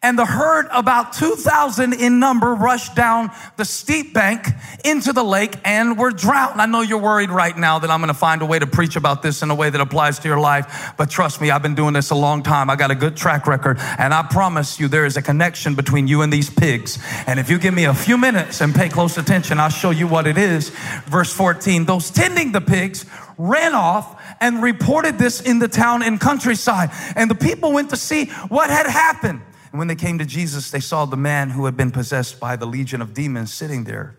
and 0.05 0.19
the 0.19 0.27
herd, 0.27 0.67
about 0.73 1.13
2,000 1.13 1.93
in 1.93 2.19
number, 2.19 2.55
rushed 2.55 2.97
down 2.97 3.31
the 3.57 3.65
steep 3.65 4.13
bank 4.13 4.49
into 4.85 5.13
the 5.13 5.23
lake 5.23 5.55
and 5.65 5.97
were 5.97 6.11
drowned. 6.11 6.61
I 6.61 6.67
know 6.67 6.81
you're 6.81 6.99
worried 6.99 7.31
right 7.31 7.57
now 7.57 7.79
that 7.79 7.89
I'm 7.89 8.01
going 8.01 8.09
to 8.09 8.15
find 8.15 8.43
a 8.43 8.47
way 8.47 8.59
to 8.59 8.67
preach 8.67 8.97
about 8.97 9.23
this 9.23 9.43
in 9.43 9.51
a 9.51 9.55
way 9.55 9.71
that 9.71 9.81
applies 9.81 10.19
to 10.21 10.29
your 10.29 10.41
life, 10.41 10.95
but 10.97 11.09
trust 11.09 11.41
me, 11.41 11.53
I've 11.53 11.63
been 11.63 11.77
doing 11.77 11.95
this 11.95 12.11
a 12.11 12.17
long 12.17 12.43
time. 12.43 12.69
I 12.69 12.75
got 12.75 12.91
a 12.91 12.97
good 12.97 13.17
track 13.17 13.47
record, 13.47 13.79
and 13.79 14.13
I 14.13 14.25
promise 14.25 14.81
you 14.81 14.89
there 14.89 15.07
is 15.07 15.17
a 15.17 15.23
connection 15.23 15.77
between 15.77 16.09
you 16.09 16.23
and 16.23 16.33
these 16.33 16.51
pigs. 16.51 16.99
And 17.29 17.39
if 17.39 17.49
you 17.49 17.61
give 17.61 17.73
me 17.73 17.85
a 17.85 17.95
few 17.95 18.19
minutes 18.19 18.61
and 18.61 18.75
pay 18.75 18.89
close 18.89 19.17
attention, 19.19 19.61
I'll 19.61 19.69
show 19.69 19.91
you 19.91 20.09
what 20.09 20.27
it 20.27 20.37
is. 20.37 20.71
Verse 21.07 21.33
14, 21.33 21.85
those 21.85 22.11
tending 22.11 22.51
the 22.51 22.61
pigs 22.61 23.07
ran 23.39 23.75
off 23.75 24.21
and 24.43 24.61
reported 24.61 25.19
this 25.19 25.41
in 25.41 25.61
the 25.61 25.69
town 25.69 26.03
and 26.03 26.21
countryside. 26.21 26.91
And 27.15 27.31
the 27.31 27.35
people 27.37 27.73
went 27.73 27.91
to 27.91 27.97
see 27.97 28.27
what 28.49 28.69
had 28.69 28.87
happened. 28.87 29.41
And 29.71 29.79
when 29.79 29.87
they 29.87 29.95
came 29.95 30.19
to 30.19 30.25
Jesus, 30.27 30.73
they 30.73 30.81
saw 30.81 31.05
the 31.05 31.17
man 31.17 31.49
who 31.49 31.65
had 31.65 31.77
been 31.77 31.93
possessed 31.93 32.41
by 32.41 32.57
the 32.57 32.67
legion 32.67 33.01
of 33.01 33.15
demons 33.15 33.55
sitting 33.55 33.85
there, 33.85 34.19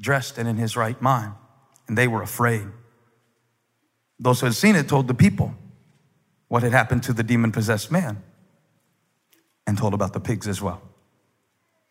dressed 0.00 0.38
and 0.38 0.48
in 0.48 0.56
his 0.56 0.76
right 0.76 1.00
mind. 1.02 1.34
And 1.88 1.98
they 1.98 2.06
were 2.06 2.22
afraid. 2.22 2.66
Those 4.20 4.40
who 4.40 4.46
had 4.46 4.54
seen 4.54 4.76
it 4.76 4.88
told 4.88 5.08
the 5.08 5.14
people 5.14 5.52
what 6.46 6.62
had 6.62 6.72
happened 6.72 7.02
to 7.02 7.12
the 7.12 7.24
demon 7.24 7.50
possessed 7.50 7.90
man 7.90 8.22
and 9.66 9.76
told 9.76 9.94
about 9.94 10.12
the 10.12 10.20
pigs 10.20 10.46
as 10.46 10.62
well. 10.62 10.80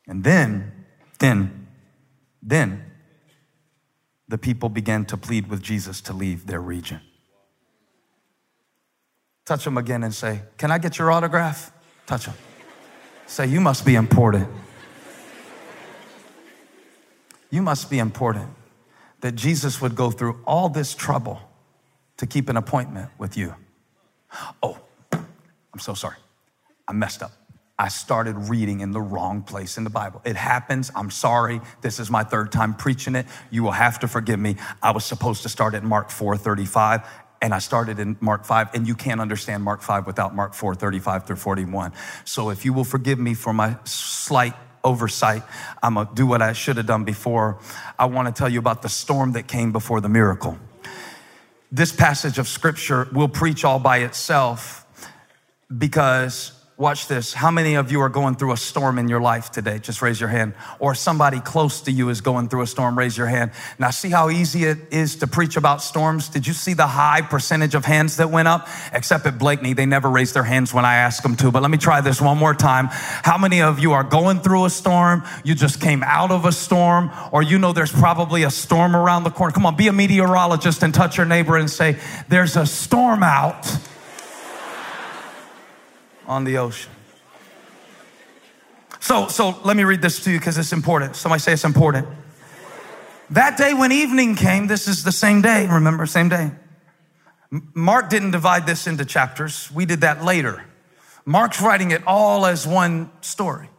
And 0.08 0.24
then, 0.24 0.72
then, 1.20 1.68
then, 2.42 2.86
the 4.30 4.38
people 4.38 4.70
began 4.70 5.04
to 5.06 5.18
plead 5.18 5.50
with 5.50 5.62
Jesus 5.62 6.00
to 6.02 6.14
leave 6.14 6.48
their 6.48 6.62
region. 6.62 7.02
Touch 9.46 9.64
them 9.64 9.78
again 9.78 10.04
and 10.04 10.14
say, 10.14 10.42
Can 10.58 10.72
I 10.72 10.80
get 10.80 10.98
your 10.98 11.12
autograph? 11.12 11.72
Touch 12.08 12.26
them. 12.26 12.36
Say, 13.28 13.48
you 13.48 13.60
must 13.60 13.86
be 13.86 13.96
important. 13.96 14.48
You 17.50 17.62
must 17.62 17.90
be 17.90 18.00
important 18.00 18.50
that 19.22 19.34
Jesus 19.34 19.82
would 19.82 19.96
go 19.96 20.12
through 20.12 20.40
all 20.46 20.70
this 20.70 20.94
trouble 20.94 21.40
to 22.18 22.28
keep 22.28 22.50
an 22.50 22.58
appointment 22.58 23.10
with 23.18 23.38
you. 23.38 23.56
Oh, 24.62 24.78
I'm 25.12 25.80
so 25.80 25.94
sorry. 25.94 26.18
I 26.88 26.94
messed 26.94 27.24
up. 27.24 27.32
I 27.78 27.90
started 27.90 28.38
reading 28.50 28.80
in 28.80 28.92
the 28.92 29.02
wrong 29.02 29.42
place 29.42 29.78
in 29.78 29.84
the 29.84 29.90
Bible. 29.90 30.22
It 30.24 30.38
happens. 30.38 30.92
I'm 30.96 31.12
sorry. 31.12 31.60
This 31.82 32.00
is 32.00 32.10
my 32.10 32.24
third 32.24 32.52
time 32.52 32.74
preaching 32.74 33.16
it. 33.16 33.26
You 33.52 33.64
will 33.64 33.72
have 33.72 34.00
to 34.00 34.08
forgive 34.08 34.40
me. 34.40 34.56
I 34.82 34.92
was 34.92 35.04
supposed 35.04 35.44
to 35.44 35.50
start 35.50 35.74
at 35.74 35.84
Mark 35.84 36.10
4:35 36.10 37.06
and 37.42 37.54
I 37.54 37.60
started 37.60 38.00
in 38.00 38.18
Mark 38.20 38.46
5, 38.46 38.74
and 38.74 38.88
you 38.88 38.96
can't 38.96 39.22
understand 39.22 39.64
Mark 39.64 39.82
5 39.82 40.08
without 40.08 40.36
Mark 40.36 40.54
4, 40.54 40.76
35 40.76 41.28
through 41.28 41.36
41. 41.36 41.92
So 42.24 42.50
if 42.50 42.66
you 42.66 42.74
will 42.74 42.84
forgive 42.84 43.20
me 43.20 43.34
for 43.34 43.54
my 43.54 43.78
slight 43.84 44.56
oversight, 44.84 45.44
I'm 45.84 45.96
gonna 45.96 46.10
do 46.14 46.26
what 46.26 46.42
I 46.42 46.54
should 46.54 46.78
have 46.78 46.86
done 46.86 47.04
before. 47.04 47.60
I 48.00 48.06
wanna 48.06 48.32
tell 48.32 48.50
you 48.50 48.60
about 48.60 48.82
the 48.82 48.90
storm 48.90 49.34
that 49.34 49.48
came 49.48 49.72
before 49.72 50.02
the 50.02 50.10
miracle. 50.10 50.58
This 51.72 51.92
passage 51.92 52.38
of 52.38 52.48
scripture 52.48 53.08
will 53.12 53.28
preach 53.28 53.66
all 53.66 53.80
by 53.80 53.98
itself 53.98 54.86
because 55.76 56.52
Watch 56.78 57.08
this. 57.08 57.34
How 57.34 57.52
many 57.52 57.76
of 57.76 57.90
you 57.90 58.02
are 58.02 58.10
going 58.10 58.36
through 58.36 58.52
a 58.52 58.58
storm 58.58 59.00
in 59.00 59.08
your 59.08 59.22
life 59.22 59.50
today? 59.50 59.80
Just 59.80 60.02
raise 60.02 60.20
your 60.20 60.28
hand. 60.28 60.56
Or 60.78 60.94
somebody 60.94 61.40
close 61.40 61.80
to 61.82 61.92
you 61.92 62.10
is 62.10 62.20
going 62.20 62.50
through 62.50 62.64
a 62.64 62.68
storm. 62.68 62.98
Raise 62.98 63.18
your 63.18 63.28
hand. 63.28 63.52
Now, 63.80 63.92
see 63.92 64.10
how 64.10 64.30
easy 64.30 64.66
it 64.66 64.80
is 64.92 65.16
to 65.18 65.28
preach 65.28 65.56
about 65.56 65.82
storms? 65.82 66.28
Did 66.28 66.46
you 66.46 66.52
see 66.52 66.74
the 66.74 66.88
high 66.88 67.22
percentage 67.22 67.76
of 67.76 67.86
hands 67.86 68.18
that 68.18 68.30
went 68.30 68.50
up? 68.50 68.68
Except 68.92 69.26
at 69.26 69.40
Blakeney, 69.40 69.72
they 69.72 69.86
never 69.86 70.10
raise 70.10 70.34
their 70.34 70.44
hands 70.44 70.74
when 70.74 70.84
I 70.84 70.96
ask 70.96 71.24
them 71.24 71.38
to. 71.38 71.50
But 71.50 71.62
let 71.62 71.72
me 71.72 71.78
try 71.78 72.02
this 72.02 72.20
one 72.20 72.38
more 72.38 72.54
time. 72.54 72.88
How 72.92 73.38
many 73.38 73.62
of 73.62 73.80
you 73.80 73.94
are 73.94 74.04
going 74.04 74.42
through 74.42 74.66
a 74.66 74.70
storm? 74.70 75.24
You 75.46 75.56
just 75.56 75.80
came 75.80 76.04
out 76.04 76.30
of 76.30 76.44
a 76.44 76.52
storm, 76.52 77.10
or 77.32 77.42
you 77.42 77.58
know 77.58 77.72
there's 77.72 77.94
probably 77.94 78.44
a 78.44 78.52
storm 78.52 78.98
around 78.98 79.24
the 79.24 79.32
corner. 79.32 79.54
Come 79.54 79.66
on, 79.66 79.78
be 79.78 79.88
a 79.88 79.94
meteorologist 79.94 80.84
and 80.84 80.94
touch 80.94 81.16
your 81.16 81.26
neighbor 81.26 81.56
and 81.56 81.72
say, 81.72 81.98
There's 82.28 82.58
a 82.58 82.66
storm 82.66 83.24
out 83.24 83.66
on 86.28 86.44
the 86.44 86.58
ocean. 86.58 86.92
So, 89.00 89.28
so 89.28 89.60
let 89.64 89.78
me 89.78 89.84
read 89.84 90.02
this 90.02 90.24
to 90.24 90.32
you 90.32 90.40
because 90.40 90.58
it's 90.58 90.74
important. 90.74 91.16
Somebody 91.16 91.40
say 91.40 91.54
it's 91.54 91.64
important. 91.64 92.08
That 93.30 93.58
day 93.58 93.74
when 93.74 93.92
evening 93.92 94.36
came, 94.36 94.68
this 94.68 94.88
is 94.88 95.04
the 95.04 95.12
same 95.12 95.42
day, 95.42 95.68
remember, 95.68 96.06
same 96.06 96.30
day. 96.30 96.52
Mark 97.74 98.10
didn't 98.10 98.32
divide 98.32 98.66
this 98.66 98.88
into 98.88 99.06
chapters. 99.06 99.72
We 99.72 99.86
did 99.86 100.02
that 100.02 100.24
later. 100.24 100.66
Mark's 101.26 101.62
writing 101.62 101.92
it 101.92 102.02
all 102.06 102.46
as 102.46 102.68
one 102.68 103.12
story. 103.22 103.70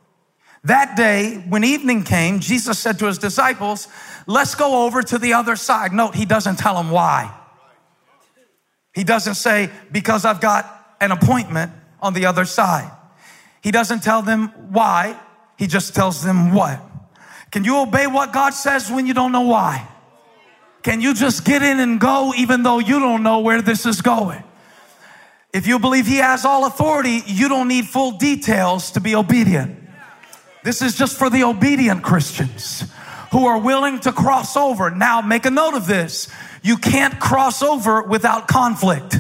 That 0.64 0.96
day, 0.96 1.44
when 1.48 1.62
evening 1.62 2.02
came, 2.02 2.40
Jesus 2.40 2.78
said 2.78 2.98
to 2.98 3.06
his 3.06 3.18
disciples, 3.18 3.86
Let's 4.26 4.56
go 4.56 4.84
over 4.84 5.02
to 5.02 5.18
the 5.18 5.34
other 5.34 5.54
side. 5.54 5.92
Note, 5.92 6.16
he 6.16 6.24
doesn't 6.24 6.56
tell 6.56 6.74
them 6.74 6.90
why. 6.90 7.32
He 8.92 9.04
doesn't 9.04 9.34
say, 9.34 9.70
Because 9.92 10.24
I've 10.24 10.40
got 10.40 10.96
an 11.00 11.12
appointment 11.12 11.70
on 12.00 12.14
the 12.14 12.26
other 12.26 12.44
side. 12.44 12.90
He 13.62 13.70
doesn't 13.70 14.02
tell 14.02 14.22
them 14.22 14.48
why, 14.72 15.18
he 15.56 15.66
just 15.66 15.94
tells 15.94 16.22
them 16.22 16.52
what. 16.54 16.80
Can 17.50 17.64
you 17.64 17.78
obey 17.78 18.06
what 18.06 18.32
God 18.32 18.50
says 18.50 18.90
when 18.90 19.06
you 19.06 19.14
don't 19.14 19.32
know 19.32 19.42
why? 19.42 19.88
Can 20.82 21.00
you 21.00 21.14
just 21.14 21.44
get 21.44 21.62
in 21.62 21.80
and 21.80 21.98
go 21.98 22.32
even 22.36 22.62
though 22.62 22.78
you 22.78 23.00
don't 23.00 23.22
know 23.22 23.40
where 23.40 23.62
this 23.62 23.86
is 23.86 24.02
going? 24.02 24.42
If 25.52 25.66
you 25.66 25.78
believe 25.78 26.06
He 26.06 26.16
has 26.16 26.44
all 26.44 26.66
authority, 26.66 27.22
you 27.26 27.48
don't 27.48 27.66
need 27.66 27.86
full 27.86 28.12
details 28.12 28.90
to 28.92 29.00
be 29.00 29.14
obedient. 29.14 29.76
This 30.62 30.82
is 30.82 30.96
just 30.96 31.16
for 31.16 31.30
the 31.30 31.44
obedient 31.44 32.02
Christians 32.02 32.84
who 33.32 33.46
are 33.46 33.58
willing 33.58 34.00
to 34.00 34.12
cross 34.12 34.56
over. 34.56 34.90
Now, 34.90 35.20
make 35.20 35.46
a 35.46 35.50
note 35.50 35.74
of 35.74 35.86
this 35.86 36.28
you 36.62 36.76
can't 36.76 37.18
cross 37.20 37.62
over 37.62 38.02
without 38.02 38.48
conflict. 38.48 39.16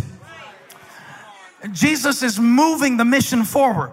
Jesus 1.72 2.22
is 2.22 2.38
moving 2.38 2.96
the 2.96 3.04
mission 3.04 3.44
forward. 3.44 3.92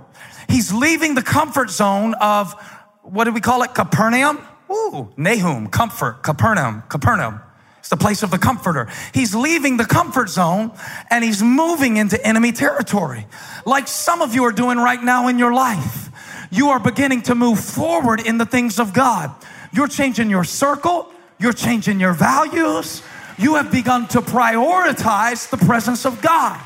He's 0.50 0.74
leaving 0.74 1.16
the 1.16 1.22
comfort 1.22 1.70
zone 1.70 2.14
of 2.16 2.54
what 3.02 3.26
do 3.26 3.32
we 3.32 3.42
call 3.42 3.64
it? 3.64 3.74
Capernaum? 3.74 4.40
Ooh, 4.72 5.14
Nahum, 5.18 5.68
comfort, 5.68 6.24
Capernaum, 6.24 6.84
Capernaum. 6.90 7.42
It's 7.80 7.90
the 7.90 7.98
place 7.98 8.24
of 8.24 8.32
the 8.32 8.38
comforter. 8.38 8.88
He's 9.14 9.36
leaving 9.36 9.76
the 9.76 9.86
comfort 9.86 10.30
zone 10.30 10.72
and 11.10 11.24
he's 11.24 11.44
moving 11.44 11.98
into 11.98 12.24
enemy 12.26 12.54
territory. 12.54 13.28
Like 13.66 13.90
some 13.90 14.22
of 14.22 14.34
you 14.34 14.46
are 14.46 14.54
doing 14.54 14.78
right 14.78 15.04
now 15.04 15.28
in 15.28 15.38
your 15.38 15.54
life. 15.54 16.10
You 16.50 16.70
are 16.70 16.80
beginning 16.80 17.24
to 17.24 17.36
move 17.36 17.60
forward 17.60 18.26
in 18.26 18.38
the 18.38 18.46
things 18.46 18.80
of 18.80 18.94
God. 18.94 19.36
You're 19.74 19.90
changing 19.90 20.30
your 20.30 20.46
circle. 20.46 21.12
You're 21.40 21.52
changing 21.52 22.00
your 22.00 22.14
values. 22.14 23.04
You 23.38 23.56
have 23.56 23.70
begun 23.70 24.08
to 24.10 24.22
prioritize 24.22 25.50
the 25.50 25.58
presence 25.58 26.06
of 26.06 26.22
God. 26.22 26.62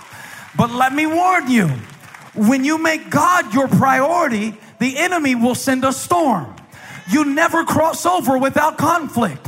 But 0.55 0.71
let 0.71 0.93
me 0.93 1.05
warn 1.05 1.49
you 1.49 1.67
when 2.37 2.63
you 2.63 2.77
make 2.77 3.09
God 3.09 3.53
your 3.53 3.67
priority, 3.67 4.55
the 4.79 4.97
enemy 4.97 5.33
will 5.35 5.55
send 5.55 5.83
a 5.83 5.91
storm. 5.91 6.55
You 7.09 7.25
never 7.25 7.63
cross 7.63 8.05
over 8.05 8.37
without 8.37 8.77
conflict. 8.77 9.47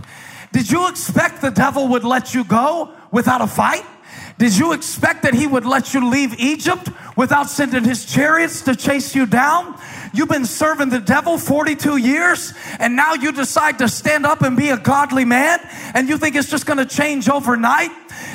Did 0.51 0.71
you 0.71 0.87
expect 0.87 1.41
the 1.41 1.51
devil 1.51 1.87
would 1.89 2.03
let 2.03 2.33
you 2.33 2.43
go 2.43 2.91
without 3.11 3.41
a 3.41 3.47
fight? 3.47 3.85
Did 4.39 4.57
you 4.57 4.71
expect 4.73 5.23
that 5.23 5.33
he 5.33 5.45
would 5.45 5.65
let 5.65 5.93
you 5.93 6.09
leave 6.09 6.39
Egypt 6.39 6.89
without 7.15 7.49
sending 7.49 7.83
his 7.83 8.05
chariots 8.05 8.61
to 8.63 8.75
chase 8.75 9.13
you 9.13 9.25
down? 9.25 9.77
You've 10.13 10.29
been 10.29 10.45
serving 10.45 10.89
the 10.89 10.99
devil 10.99 11.37
42 11.37 11.97
years 11.97 12.53
and 12.79 12.95
now 12.95 13.13
you 13.13 13.31
decide 13.31 13.79
to 13.79 13.87
stand 13.87 14.25
up 14.25 14.41
and 14.41 14.57
be 14.57 14.69
a 14.69 14.77
godly 14.77 15.25
man 15.25 15.59
and 15.93 16.09
you 16.09 16.17
think 16.17 16.35
it's 16.35 16.49
just 16.49 16.65
going 16.65 16.77
to 16.77 16.85
change 16.85 17.29
overnight? 17.29 17.91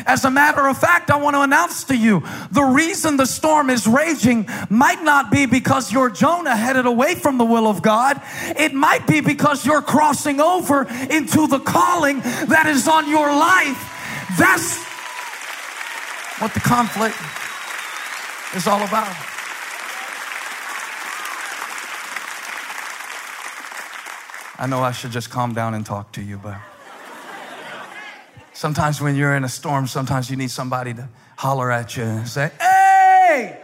As 0.07 0.25
a 0.25 0.31
matter 0.31 0.67
of 0.67 0.79
fact, 0.79 1.11
I 1.11 1.17
want 1.17 1.35
to 1.35 1.43
announce 1.43 1.85
to 1.85 1.97
you 1.97 2.23
the 2.51 2.63
reason 2.63 3.17
the 3.17 3.27
storm 3.27 3.71
is 3.71 3.87
raging 3.87 4.49
might 4.69 5.03
not 5.03 5.31
be 5.31 5.47
because 5.47 5.93
you're 5.93 6.11
Jonah 6.11 6.57
headed 6.57 6.87
away 6.87 7.15
from 7.15 7.39
the 7.39 7.45
will 7.45 7.67
of 7.67 7.83
God. 7.83 8.21
It 8.57 8.75
might 8.75 9.07
be 9.07 9.21
because 9.21 9.65
you're 9.67 9.83
crossing 9.83 10.41
over 10.41 10.83
into 11.11 11.47
the 11.47 11.59
calling 11.59 12.21
that 12.21 12.67
is 12.67 12.87
on 12.87 13.09
your 13.09 13.29
life. 13.29 13.91
That's 14.39 14.77
what 16.41 16.53
the 16.55 16.61
conflict 16.61 17.17
is 18.55 18.67
all 18.67 18.83
about. 18.83 19.15
I 24.57 24.67
know 24.67 24.83
I 24.83 24.93
should 24.93 25.11
just 25.11 25.31
calm 25.31 25.53
down 25.53 25.75
and 25.75 25.85
talk 25.85 26.13
to 26.13 26.23
you, 26.23 26.39
but 26.39 26.57
sometimes 28.53 29.01
when 29.01 29.17
you're 29.17 29.35
in 29.35 29.43
a 29.43 29.49
storm, 29.49 29.87
sometimes 29.89 30.31
you 30.31 30.37
need 30.37 30.51
somebody 30.51 30.95
to 30.95 31.09
holler 31.37 31.73
at 31.73 31.97
you 31.97 32.05
and 32.05 32.29
say, 32.29 32.51
Hey, 32.61 33.59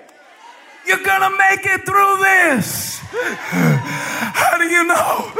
you're 0.86 1.04
gonna 1.04 1.30
make 1.36 1.64
it 1.64 1.86
through 1.86 2.16
this. 2.18 2.98
How 3.12 4.58
do 4.58 4.64
you 4.64 4.84
know? 4.84 5.32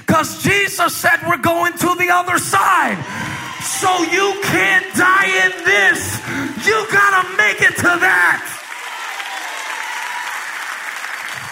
Because 0.00 0.42
Jesus 0.42 0.96
said 0.96 1.18
we're 1.28 1.36
going 1.36 1.72
to 1.74 1.94
the 1.94 2.10
other 2.10 2.38
side. 2.38 2.98
So 3.62 4.02
you 4.02 4.40
can't 4.42 4.86
die 4.96 5.30
in 5.46 5.64
this. 5.64 6.18
You 6.66 6.86
gotta 6.90 7.36
make 7.36 7.62
it 7.62 7.76
to 7.76 7.92
that. 8.02 8.56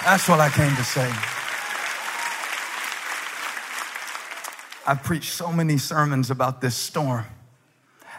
That's 0.04 0.28
what 0.28 0.40
I 0.40 0.48
came 0.48 0.74
to 0.74 0.84
say. 0.84 1.37
I've 4.88 5.02
preached 5.02 5.34
so 5.34 5.52
many 5.52 5.76
sermons 5.76 6.30
about 6.30 6.62
this 6.62 6.74
storm, 6.74 7.26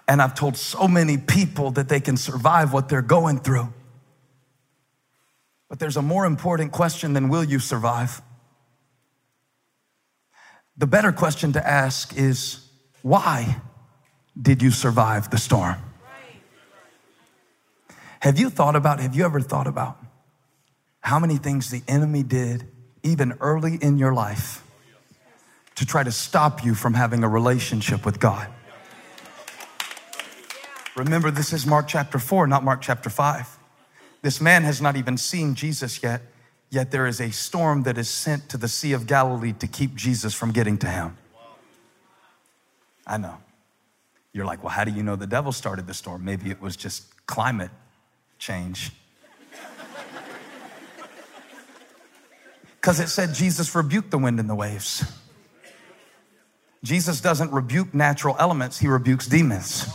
and 0.08 0.22
I've 0.22 0.36
told 0.36 0.56
so 0.56 0.88
many 0.88 1.18
people 1.18 1.72
that 1.72 1.90
they 1.90 2.00
can 2.00 2.16
survive 2.16 2.72
what 2.74 2.90
they're 2.90 3.02
going 3.02 3.40
through. 3.40 3.74
But 5.68 5.80
there's 5.80 5.98
a 5.98 6.04
more 6.04 6.28
important 6.28 6.72
question 6.72 7.14
than 7.14 7.28
will 7.28 7.44
you 7.44 7.58
survive? 7.58 8.22
The 10.78 10.86
better 10.86 11.12
question 11.12 11.54
to 11.54 11.68
ask 11.68 12.16
is 12.16 12.70
why 13.02 13.62
did 14.40 14.62
you 14.62 14.70
survive 14.70 15.32
the 15.32 15.40
storm? 15.40 15.78
Have 18.20 18.38
you 18.38 18.52
thought 18.52 18.76
about, 18.76 19.00
have 19.00 19.16
you 19.16 19.26
ever 19.26 19.42
thought 19.42 19.66
about 19.66 19.98
how 21.00 21.18
many 21.18 21.38
things 21.38 21.72
the 21.72 21.82
enemy 21.88 22.22
did 22.22 22.68
even 23.02 23.34
early 23.40 23.80
in 23.82 23.98
your 23.98 24.14
life 24.14 24.64
to 25.80 25.86
try 25.86 26.04
to 26.04 26.12
stop 26.12 26.66
you 26.66 26.76
from 26.76 26.94
having 26.94 27.24
a 27.24 27.30
relationship 27.30 28.06
with 28.06 28.20
God? 28.20 28.50
Remember, 30.98 31.32
this 31.32 31.54
is 31.54 31.66
Mark 31.66 31.88
chapter 31.88 32.20
4, 32.20 32.48
not 32.48 32.66
Mark 32.66 32.82
chapter 32.82 33.10
5. 33.10 33.58
This 34.22 34.42
man 34.42 34.64
has 34.64 34.82
not 34.82 34.98
even 34.98 35.16
seen 35.16 35.56
Jesus 35.56 36.04
yet, 36.04 36.22
yet 36.70 36.92
there 36.92 37.08
is 37.08 37.22
a 37.22 37.32
storm 37.32 37.84
that 37.84 37.98
is 37.98 38.10
sent 38.10 38.50
to 38.50 38.58
the 38.58 38.68
Sea 38.68 38.92
of 38.92 39.08
Galilee 39.08 39.54
to 39.54 39.68
keep 39.68 39.96
Jesus 39.96 40.34
from 40.34 40.52
getting 40.52 40.78
to 40.80 40.88
him. 40.88 41.16
I 43.08 43.16
know. 43.16 43.38
You're 44.34 44.46
like, 44.46 44.62
well, 44.62 44.74
how 44.74 44.84
do 44.84 44.92
you 44.92 45.02
know 45.02 45.16
the 45.16 45.28
devil 45.28 45.54
started 45.54 45.88
the 45.88 45.94
storm? 45.94 46.26
Maybe 46.26 46.52
it 46.52 46.62
was 46.62 46.76
just 46.76 47.26
climate 47.26 47.72
change. 48.38 48.92
Because 52.82 53.00
it 53.02 53.08
said 53.08 53.34
Jesus 53.34 53.76
rebuked 53.76 54.10
the 54.10 54.18
wind 54.18 54.40
and 54.40 54.50
the 54.50 54.56
waves. 54.56 55.06
Jesus 56.84 57.20
doesn't 57.20 57.52
rebuke 57.52 57.94
natural 57.94 58.36
elements, 58.40 58.80
he 58.80 58.88
rebukes 58.88 59.28
demons. 59.28 59.86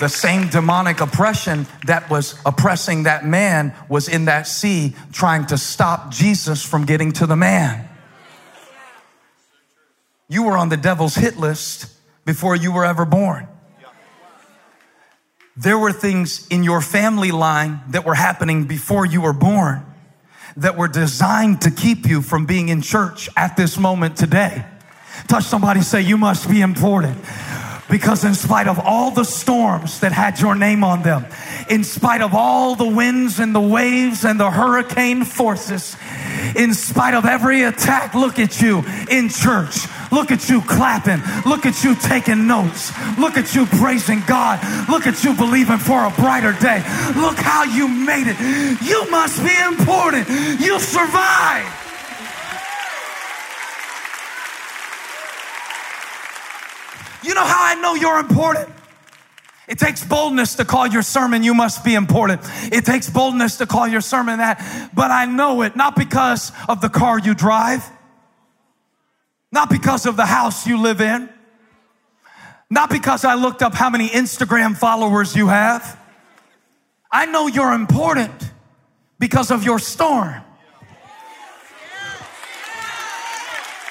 The 0.00 0.08
same 0.08 0.48
demonic 0.48 1.00
oppression 1.00 1.66
that 1.86 2.10
was 2.10 2.34
oppressing 2.44 3.04
that 3.04 3.24
man 3.24 3.74
was 3.88 4.08
in 4.08 4.24
that 4.24 4.48
sea 4.48 4.94
trying 5.12 5.46
to 5.46 5.56
stop 5.56 6.10
Jesus 6.10 6.64
from 6.64 6.84
getting 6.84 7.12
to 7.12 7.26
the 7.26 7.36
man. 7.36 7.88
You 10.28 10.42
were 10.42 10.56
on 10.56 10.68
the 10.68 10.76
devil's 10.76 11.14
hit 11.14 11.36
list 11.36 11.86
before 12.24 12.56
you 12.56 12.72
were 12.72 12.84
ever 12.84 13.04
born. 13.04 13.46
There 15.56 15.78
were 15.78 15.92
things 15.92 16.48
in 16.48 16.64
your 16.64 16.80
family 16.80 17.30
line 17.30 17.80
that 17.90 18.04
were 18.04 18.14
happening 18.14 18.64
before 18.64 19.06
you 19.06 19.20
were 19.20 19.32
born 19.32 19.86
that 20.56 20.76
were 20.76 20.88
designed 20.88 21.62
to 21.62 21.70
keep 21.70 22.06
you 22.06 22.22
from 22.22 22.46
being 22.46 22.68
in 22.68 22.82
church 22.82 23.28
at 23.36 23.56
this 23.56 23.78
moment 23.78 24.16
today. 24.16 24.64
Touch 25.28 25.44
somebody, 25.44 25.80
say, 25.80 26.00
You 26.00 26.16
must 26.16 26.48
be 26.48 26.60
important. 26.60 27.18
Because 27.90 28.24
in 28.24 28.34
spite 28.34 28.66
of 28.66 28.78
all 28.78 29.10
the 29.10 29.24
storms 29.24 30.00
that 30.00 30.10
had 30.10 30.40
your 30.40 30.54
name 30.54 30.82
on 30.82 31.02
them, 31.02 31.26
in 31.68 31.84
spite 31.84 32.22
of 32.22 32.34
all 32.34 32.74
the 32.74 32.88
winds 32.88 33.38
and 33.38 33.54
the 33.54 33.60
waves 33.60 34.24
and 34.24 34.40
the 34.40 34.50
hurricane 34.50 35.24
forces, 35.24 35.94
in 36.56 36.72
spite 36.72 37.14
of 37.14 37.26
every 37.26 37.62
attack, 37.62 38.14
look 38.14 38.38
at 38.38 38.60
you 38.60 38.82
in 39.10 39.28
church. 39.28 39.86
Look 40.14 40.30
at 40.30 40.48
you 40.48 40.62
clapping. 40.62 41.20
Look 41.44 41.66
at 41.66 41.82
you 41.82 41.96
taking 41.96 42.46
notes. 42.46 42.92
Look 43.18 43.36
at 43.36 43.54
you 43.54 43.66
praising 43.66 44.22
God. 44.26 44.60
Look 44.88 45.08
at 45.08 45.24
you 45.24 45.34
believing 45.34 45.78
for 45.78 46.06
a 46.06 46.10
brighter 46.10 46.52
day. 46.52 46.78
Look 47.16 47.36
how 47.36 47.64
you 47.64 47.88
made 47.88 48.28
it. 48.28 48.38
You 48.80 49.10
must 49.10 49.42
be 49.42 49.54
important. 49.66 50.28
You 50.60 50.78
survived. 50.78 51.68
You 57.24 57.34
know 57.34 57.44
how 57.44 57.64
I 57.64 57.74
know 57.80 57.94
you're 57.94 58.18
important? 58.18 58.68
It 59.66 59.78
takes 59.78 60.04
boldness 60.04 60.56
to 60.56 60.64
call 60.64 60.86
your 60.86 61.02
sermon, 61.02 61.42
you 61.42 61.54
must 61.54 61.84
be 61.84 61.94
important. 61.94 62.42
It 62.70 62.84
takes 62.84 63.08
boldness 63.08 63.56
to 63.56 63.66
call 63.66 63.88
your 63.88 64.02
sermon 64.02 64.38
that, 64.38 64.90
but 64.94 65.10
I 65.10 65.24
know 65.24 65.62
it 65.62 65.74
not 65.74 65.96
because 65.96 66.52
of 66.68 66.82
the 66.82 66.90
car 66.90 67.18
you 67.18 67.34
drive, 67.34 67.90
not 69.54 69.70
because 69.70 70.04
of 70.04 70.16
the 70.16 70.26
house 70.26 70.66
you 70.66 70.82
live 70.82 71.00
in, 71.00 71.28
not 72.68 72.90
because 72.90 73.24
I 73.24 73.34
looked 73.34 73.62
up 73.62 73.72
how 73.72 73.88
many 73.88 74.08
Instagram 74.08 74.76
followers 74.76 75.36
you 75.36 75.46
have. 75.46 75.96
I 77.08 77.26
know 77.26 77.46
you're 77.46 77.72
important 77.72 78.32
because 79.20 79.52
of 79.52 79.62
your 79.62 79.78
storm. 79.78 80.34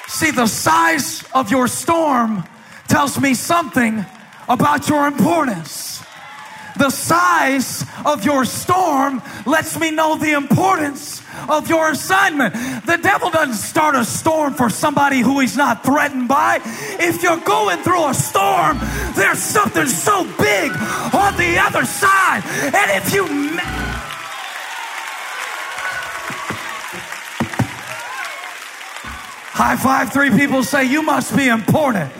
See, 0.06 0.32
the 0.32 0.46
size 0.46 1.24
of 1.34 1.50
your 1.50 1.66
storm 1.66 2.44
tells 2.86 3.18
me 3.18 3.32
something 3.32 4.04
about 4.46 4.86
your 4.90 5.06
importance. 5.06 6.04
The 6.76 6.90
size 6.90 7.86
of 8.04 8.22
your 8.26 8.44
storm 8.44 9.22
lets 9.46 9.80
me 9.80 9.90
know 9.90 10.18
the 10.18 10.32
importance 10.32 11.22
of 11.48 11.68
your 11.68 11.90
assignment. 11.90 12.54
The 12.86 12.98
devil 13.02 13.30
doesn't 13.30 13.54
start 13.54 13.94
a 13.94 14.04
storm 14.04 14.54
for 14.54 14.70
somebody 14.70 15.20
who 15.20 15.40
he's 15.40 15.56
not 15.56 15.84
threatened 15.84 16.28
by. 16.28 16.60
If 16.98 17.22
you're 17.22 17.40
going 17.40 17.78
through 17.82 18.08
a 18.08 18.14
storm, 18.14 18.78
there's 19.14 19.38
something 19.38 19.86
so 19.86 20.24
big 20.38 20.72
on 21.14 21.36
the 21.36 21.58
other 21.58 21.84
side. 21.84 22.42
And 22.64 23.02
if 23.02 23.12
you. 23.12 23.24
High 29.56 29.76
five, 29.76 30.12
three 30.12 30.30
people 30.30 30.64
say, 30.64 30.84
You 30.84 31.02
must 31.02 31.36
be 31.36 31.48
important. 31.48 32.10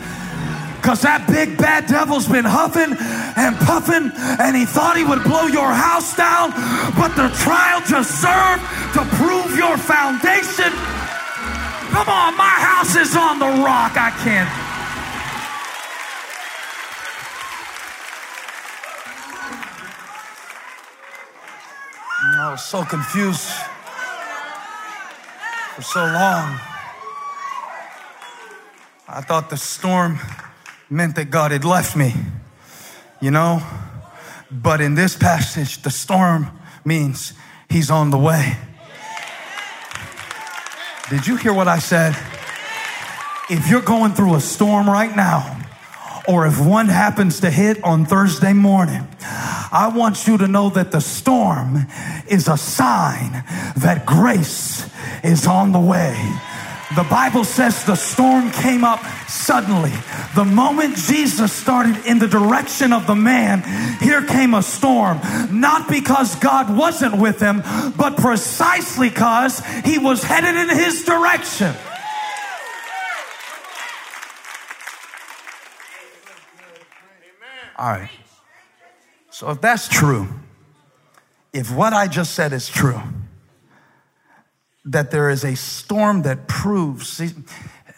Because 0.85 1.01
that 1.01 1.25
big 1.25 1.57
bad 1.57 1.87
devil's 1.87 2.27
been 2.29 2.45
huffing 2.45 2.93
and 2.93 3.57
puffing, 3.65 4.13
and 4.13 4.55
he 4.55 4.69
thought 4.69 4.93
he 4.95 5.03
would 5.03 5.23
blow 5.25 5.49
your 5.49 5.73
house 5.73 6.15
down, 6.15 6.53
but 6.93 7.09
the 7.17 7.25
trial 7.41 7.81
just 7.89 8.21
served 8.21 8.61
to 8.95 9.03
prove 9.17 9.57
your 9.57 9.77
foundation. 9.77 10.71
Come 11.91 12.07
on, 12.07 12.37
my 12.37 12.55
house 12.69 12.95
is 12.95 13.13
on 13.13 13.39
the 13.39 13.45
rock. 13.45 13.91
I 13.97 14.09
can't. 14.23 14.49
I 22.39 22.51
was 22.51 22.63
so 22.63 22.85
confused 22.85 23.49
for 25.75 25.81
so 25.81 25.99
long. 25.99 26.57
I 29.09 29.19
thought 29.27 29.49
the 29.49 29.57
storm 29.57 30.19
meant 30.89 31.17
that 31.17 31.29
God 31.29 31.51
had 31.51 31.65
left 31.65 31.97
me, 31.97 32.13
you 33.19 33.31
know? 33.31 33.61
But 34.49 34.79
in 34.79 34.95
this 34.95 35.17
passage, 35.17 35.81
the 35.81 35.91
storm 35.91 36.47
means 36.85 37.33
he's 37.69 37.91
on 37.91 38.11
the 38.11 38.17
way. 38.17 38.55
Did 41.07 41.27
you 41.27 41.35
hear 41.35 41.53
what 41.53 41.67
I 41.67 41.77
said? 41.77 42.17
If 43.47 43.69
you're 43.69 43.83
going 43.83 44.13
through 44.13 44.33
a 44.33 44.39
storm 44.39 44.89
right 44.89 45.15
now, 45.15 45.61
or 46.27 46.47
if 46.47 46.59
one 46.59 46.87
happens 46.87 47.41
to 47.41 47.51
hit 47.51 47.83
on 47.83 48.05
Thursday 48.05 48.53
morning, 48.53 49.07
I 49.21 49.91
want 49.95 50.25
you 50.25 50.39
to 50.39 50.47
know 50.47 50.71
that 50.71 50.91
the 50.91 51.01
storm 51.01 51.85
is 52.27 52.47
a 52.47 52.57
sign 52.57 53.43
that 53.77 54.07
grace 54.07 54.89
is 55.23 55.45
on 55.45 55.73
the 55.73 55.79
way. 55.79 56.15
The 56.93 57.03
Bible 57.09 57.43
says 57.43 57.83
the 57.83 57.95
storm 57.95 58.51
came 58.51 58.83
up 58.83 59.03
suddenly. 59.27 59.93
The 60.35 60.45
moment 60.45 60.97
Jesus 60.97 61.51
started 61.51 62.05
in 62.05 62.19
the 62.19 62.27
direction 62.27 62.93
of 62.93 63.07
the 63.07 63.15
man, 63.15 63.63
here 63.99 64.23
came 64.23 64.53
a 64.53 64.61
storm. 64.61 65.19
Not 65.49 65.89
because 65.89 66.35
God 66.35 66.75
wasn't 66.75 67.17
with 67.17 67.39
him, 67.39 67.63
but 67.97 68.17
precisely 68.17 69.09
because 69.09 69.65
he 69.83 69.97
was 69.97 70.23
headed 70.23 70.55
in 70.55 70.69
his 70.77 71.03
direction. 71.03 71.73
All 77.77 77.89
right. 77.89 78.09
So 79.31 79.49
if 79.49 79.59
that's 79.59 79.87
true, 79.87 80.27
if 81.51 81.71
what 81.71 81.93
I 81.93 82.07
just 82.07 82.35
said 82.35 82.53
is 82.53 82.69
true, 82.69 83.01
that 84.85 85.11
there 85.11 85.29
is 85.29 85.43
a 85.43 85.55
storm 85.55 86.21
that 86.21 86.47
proves 86.47 87.09
see, 87.09 87.31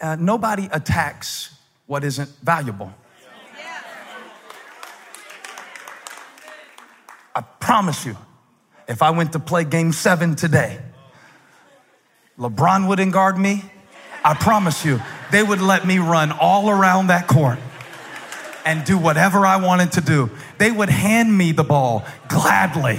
uh, 0.00 0.16
nobody 0.18 0.68
attacks 0.72 1.54
what 1.86 2.02
isn't 2.04 2.30
valuable. 2.42 2.92
I 7.34 7.42
promise 7.60 8.04
you, 8.04 8.16
if 8.88 9.02
I 9.02 9.10
went 9.10 9.32
to 9.32 9.38
play 9.38 9.64
game 9.64 9.92
seven 9.92 10.34
today, 10.34 10.80
LeBron 12.38 12.88
wouldn't 12.88 13.12
guard 13.12 13.38
me. 13.38 13.64
I 14.24 14.34
promise 14.34 14.84
you, 14.84 15.00
they 15.30 15.42
would 15.42 15.60
let 15.60 15.86
me 15.86 15.98
run 15.98 16.32
all 16.32 16.70
around 16.70 17.08
that 17.08 17.28
court 17.28 17.58
and 18.64 18.84
do 18.84 18.98
whatever 18.98 19.46
I 19.46 19.56
wanted 19.56 19.92
to 19.92 20.00
do. 20.00 20.30
They 20.58 20.70
would 20.70 20.88
hand 20.88 21.36
me 21.36 21.52
the 21.52 21.64
ball 21.64 22.04
gladly. 22.28 22.98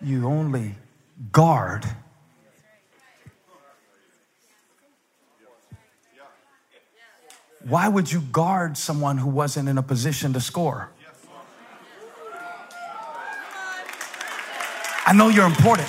You 0.00 0.26
only 0.26 0.74
guard 1.32 1.84
Why 7.68 7.86
would 7.86 8.10
you 8.10 8.22
guard 8.32 8.78
someone 8.78 9.18
who 9.18 9.28
wasn't 9.28 9.68
in 9.68 9.76
a 9.76 9.82
position 9.82 10.32
to 10.32 10.40
score? 10.40 10.90
I 15.06 15.12
know 15.12 15.28
you're 15.28 15.46
important. 15.46 15.88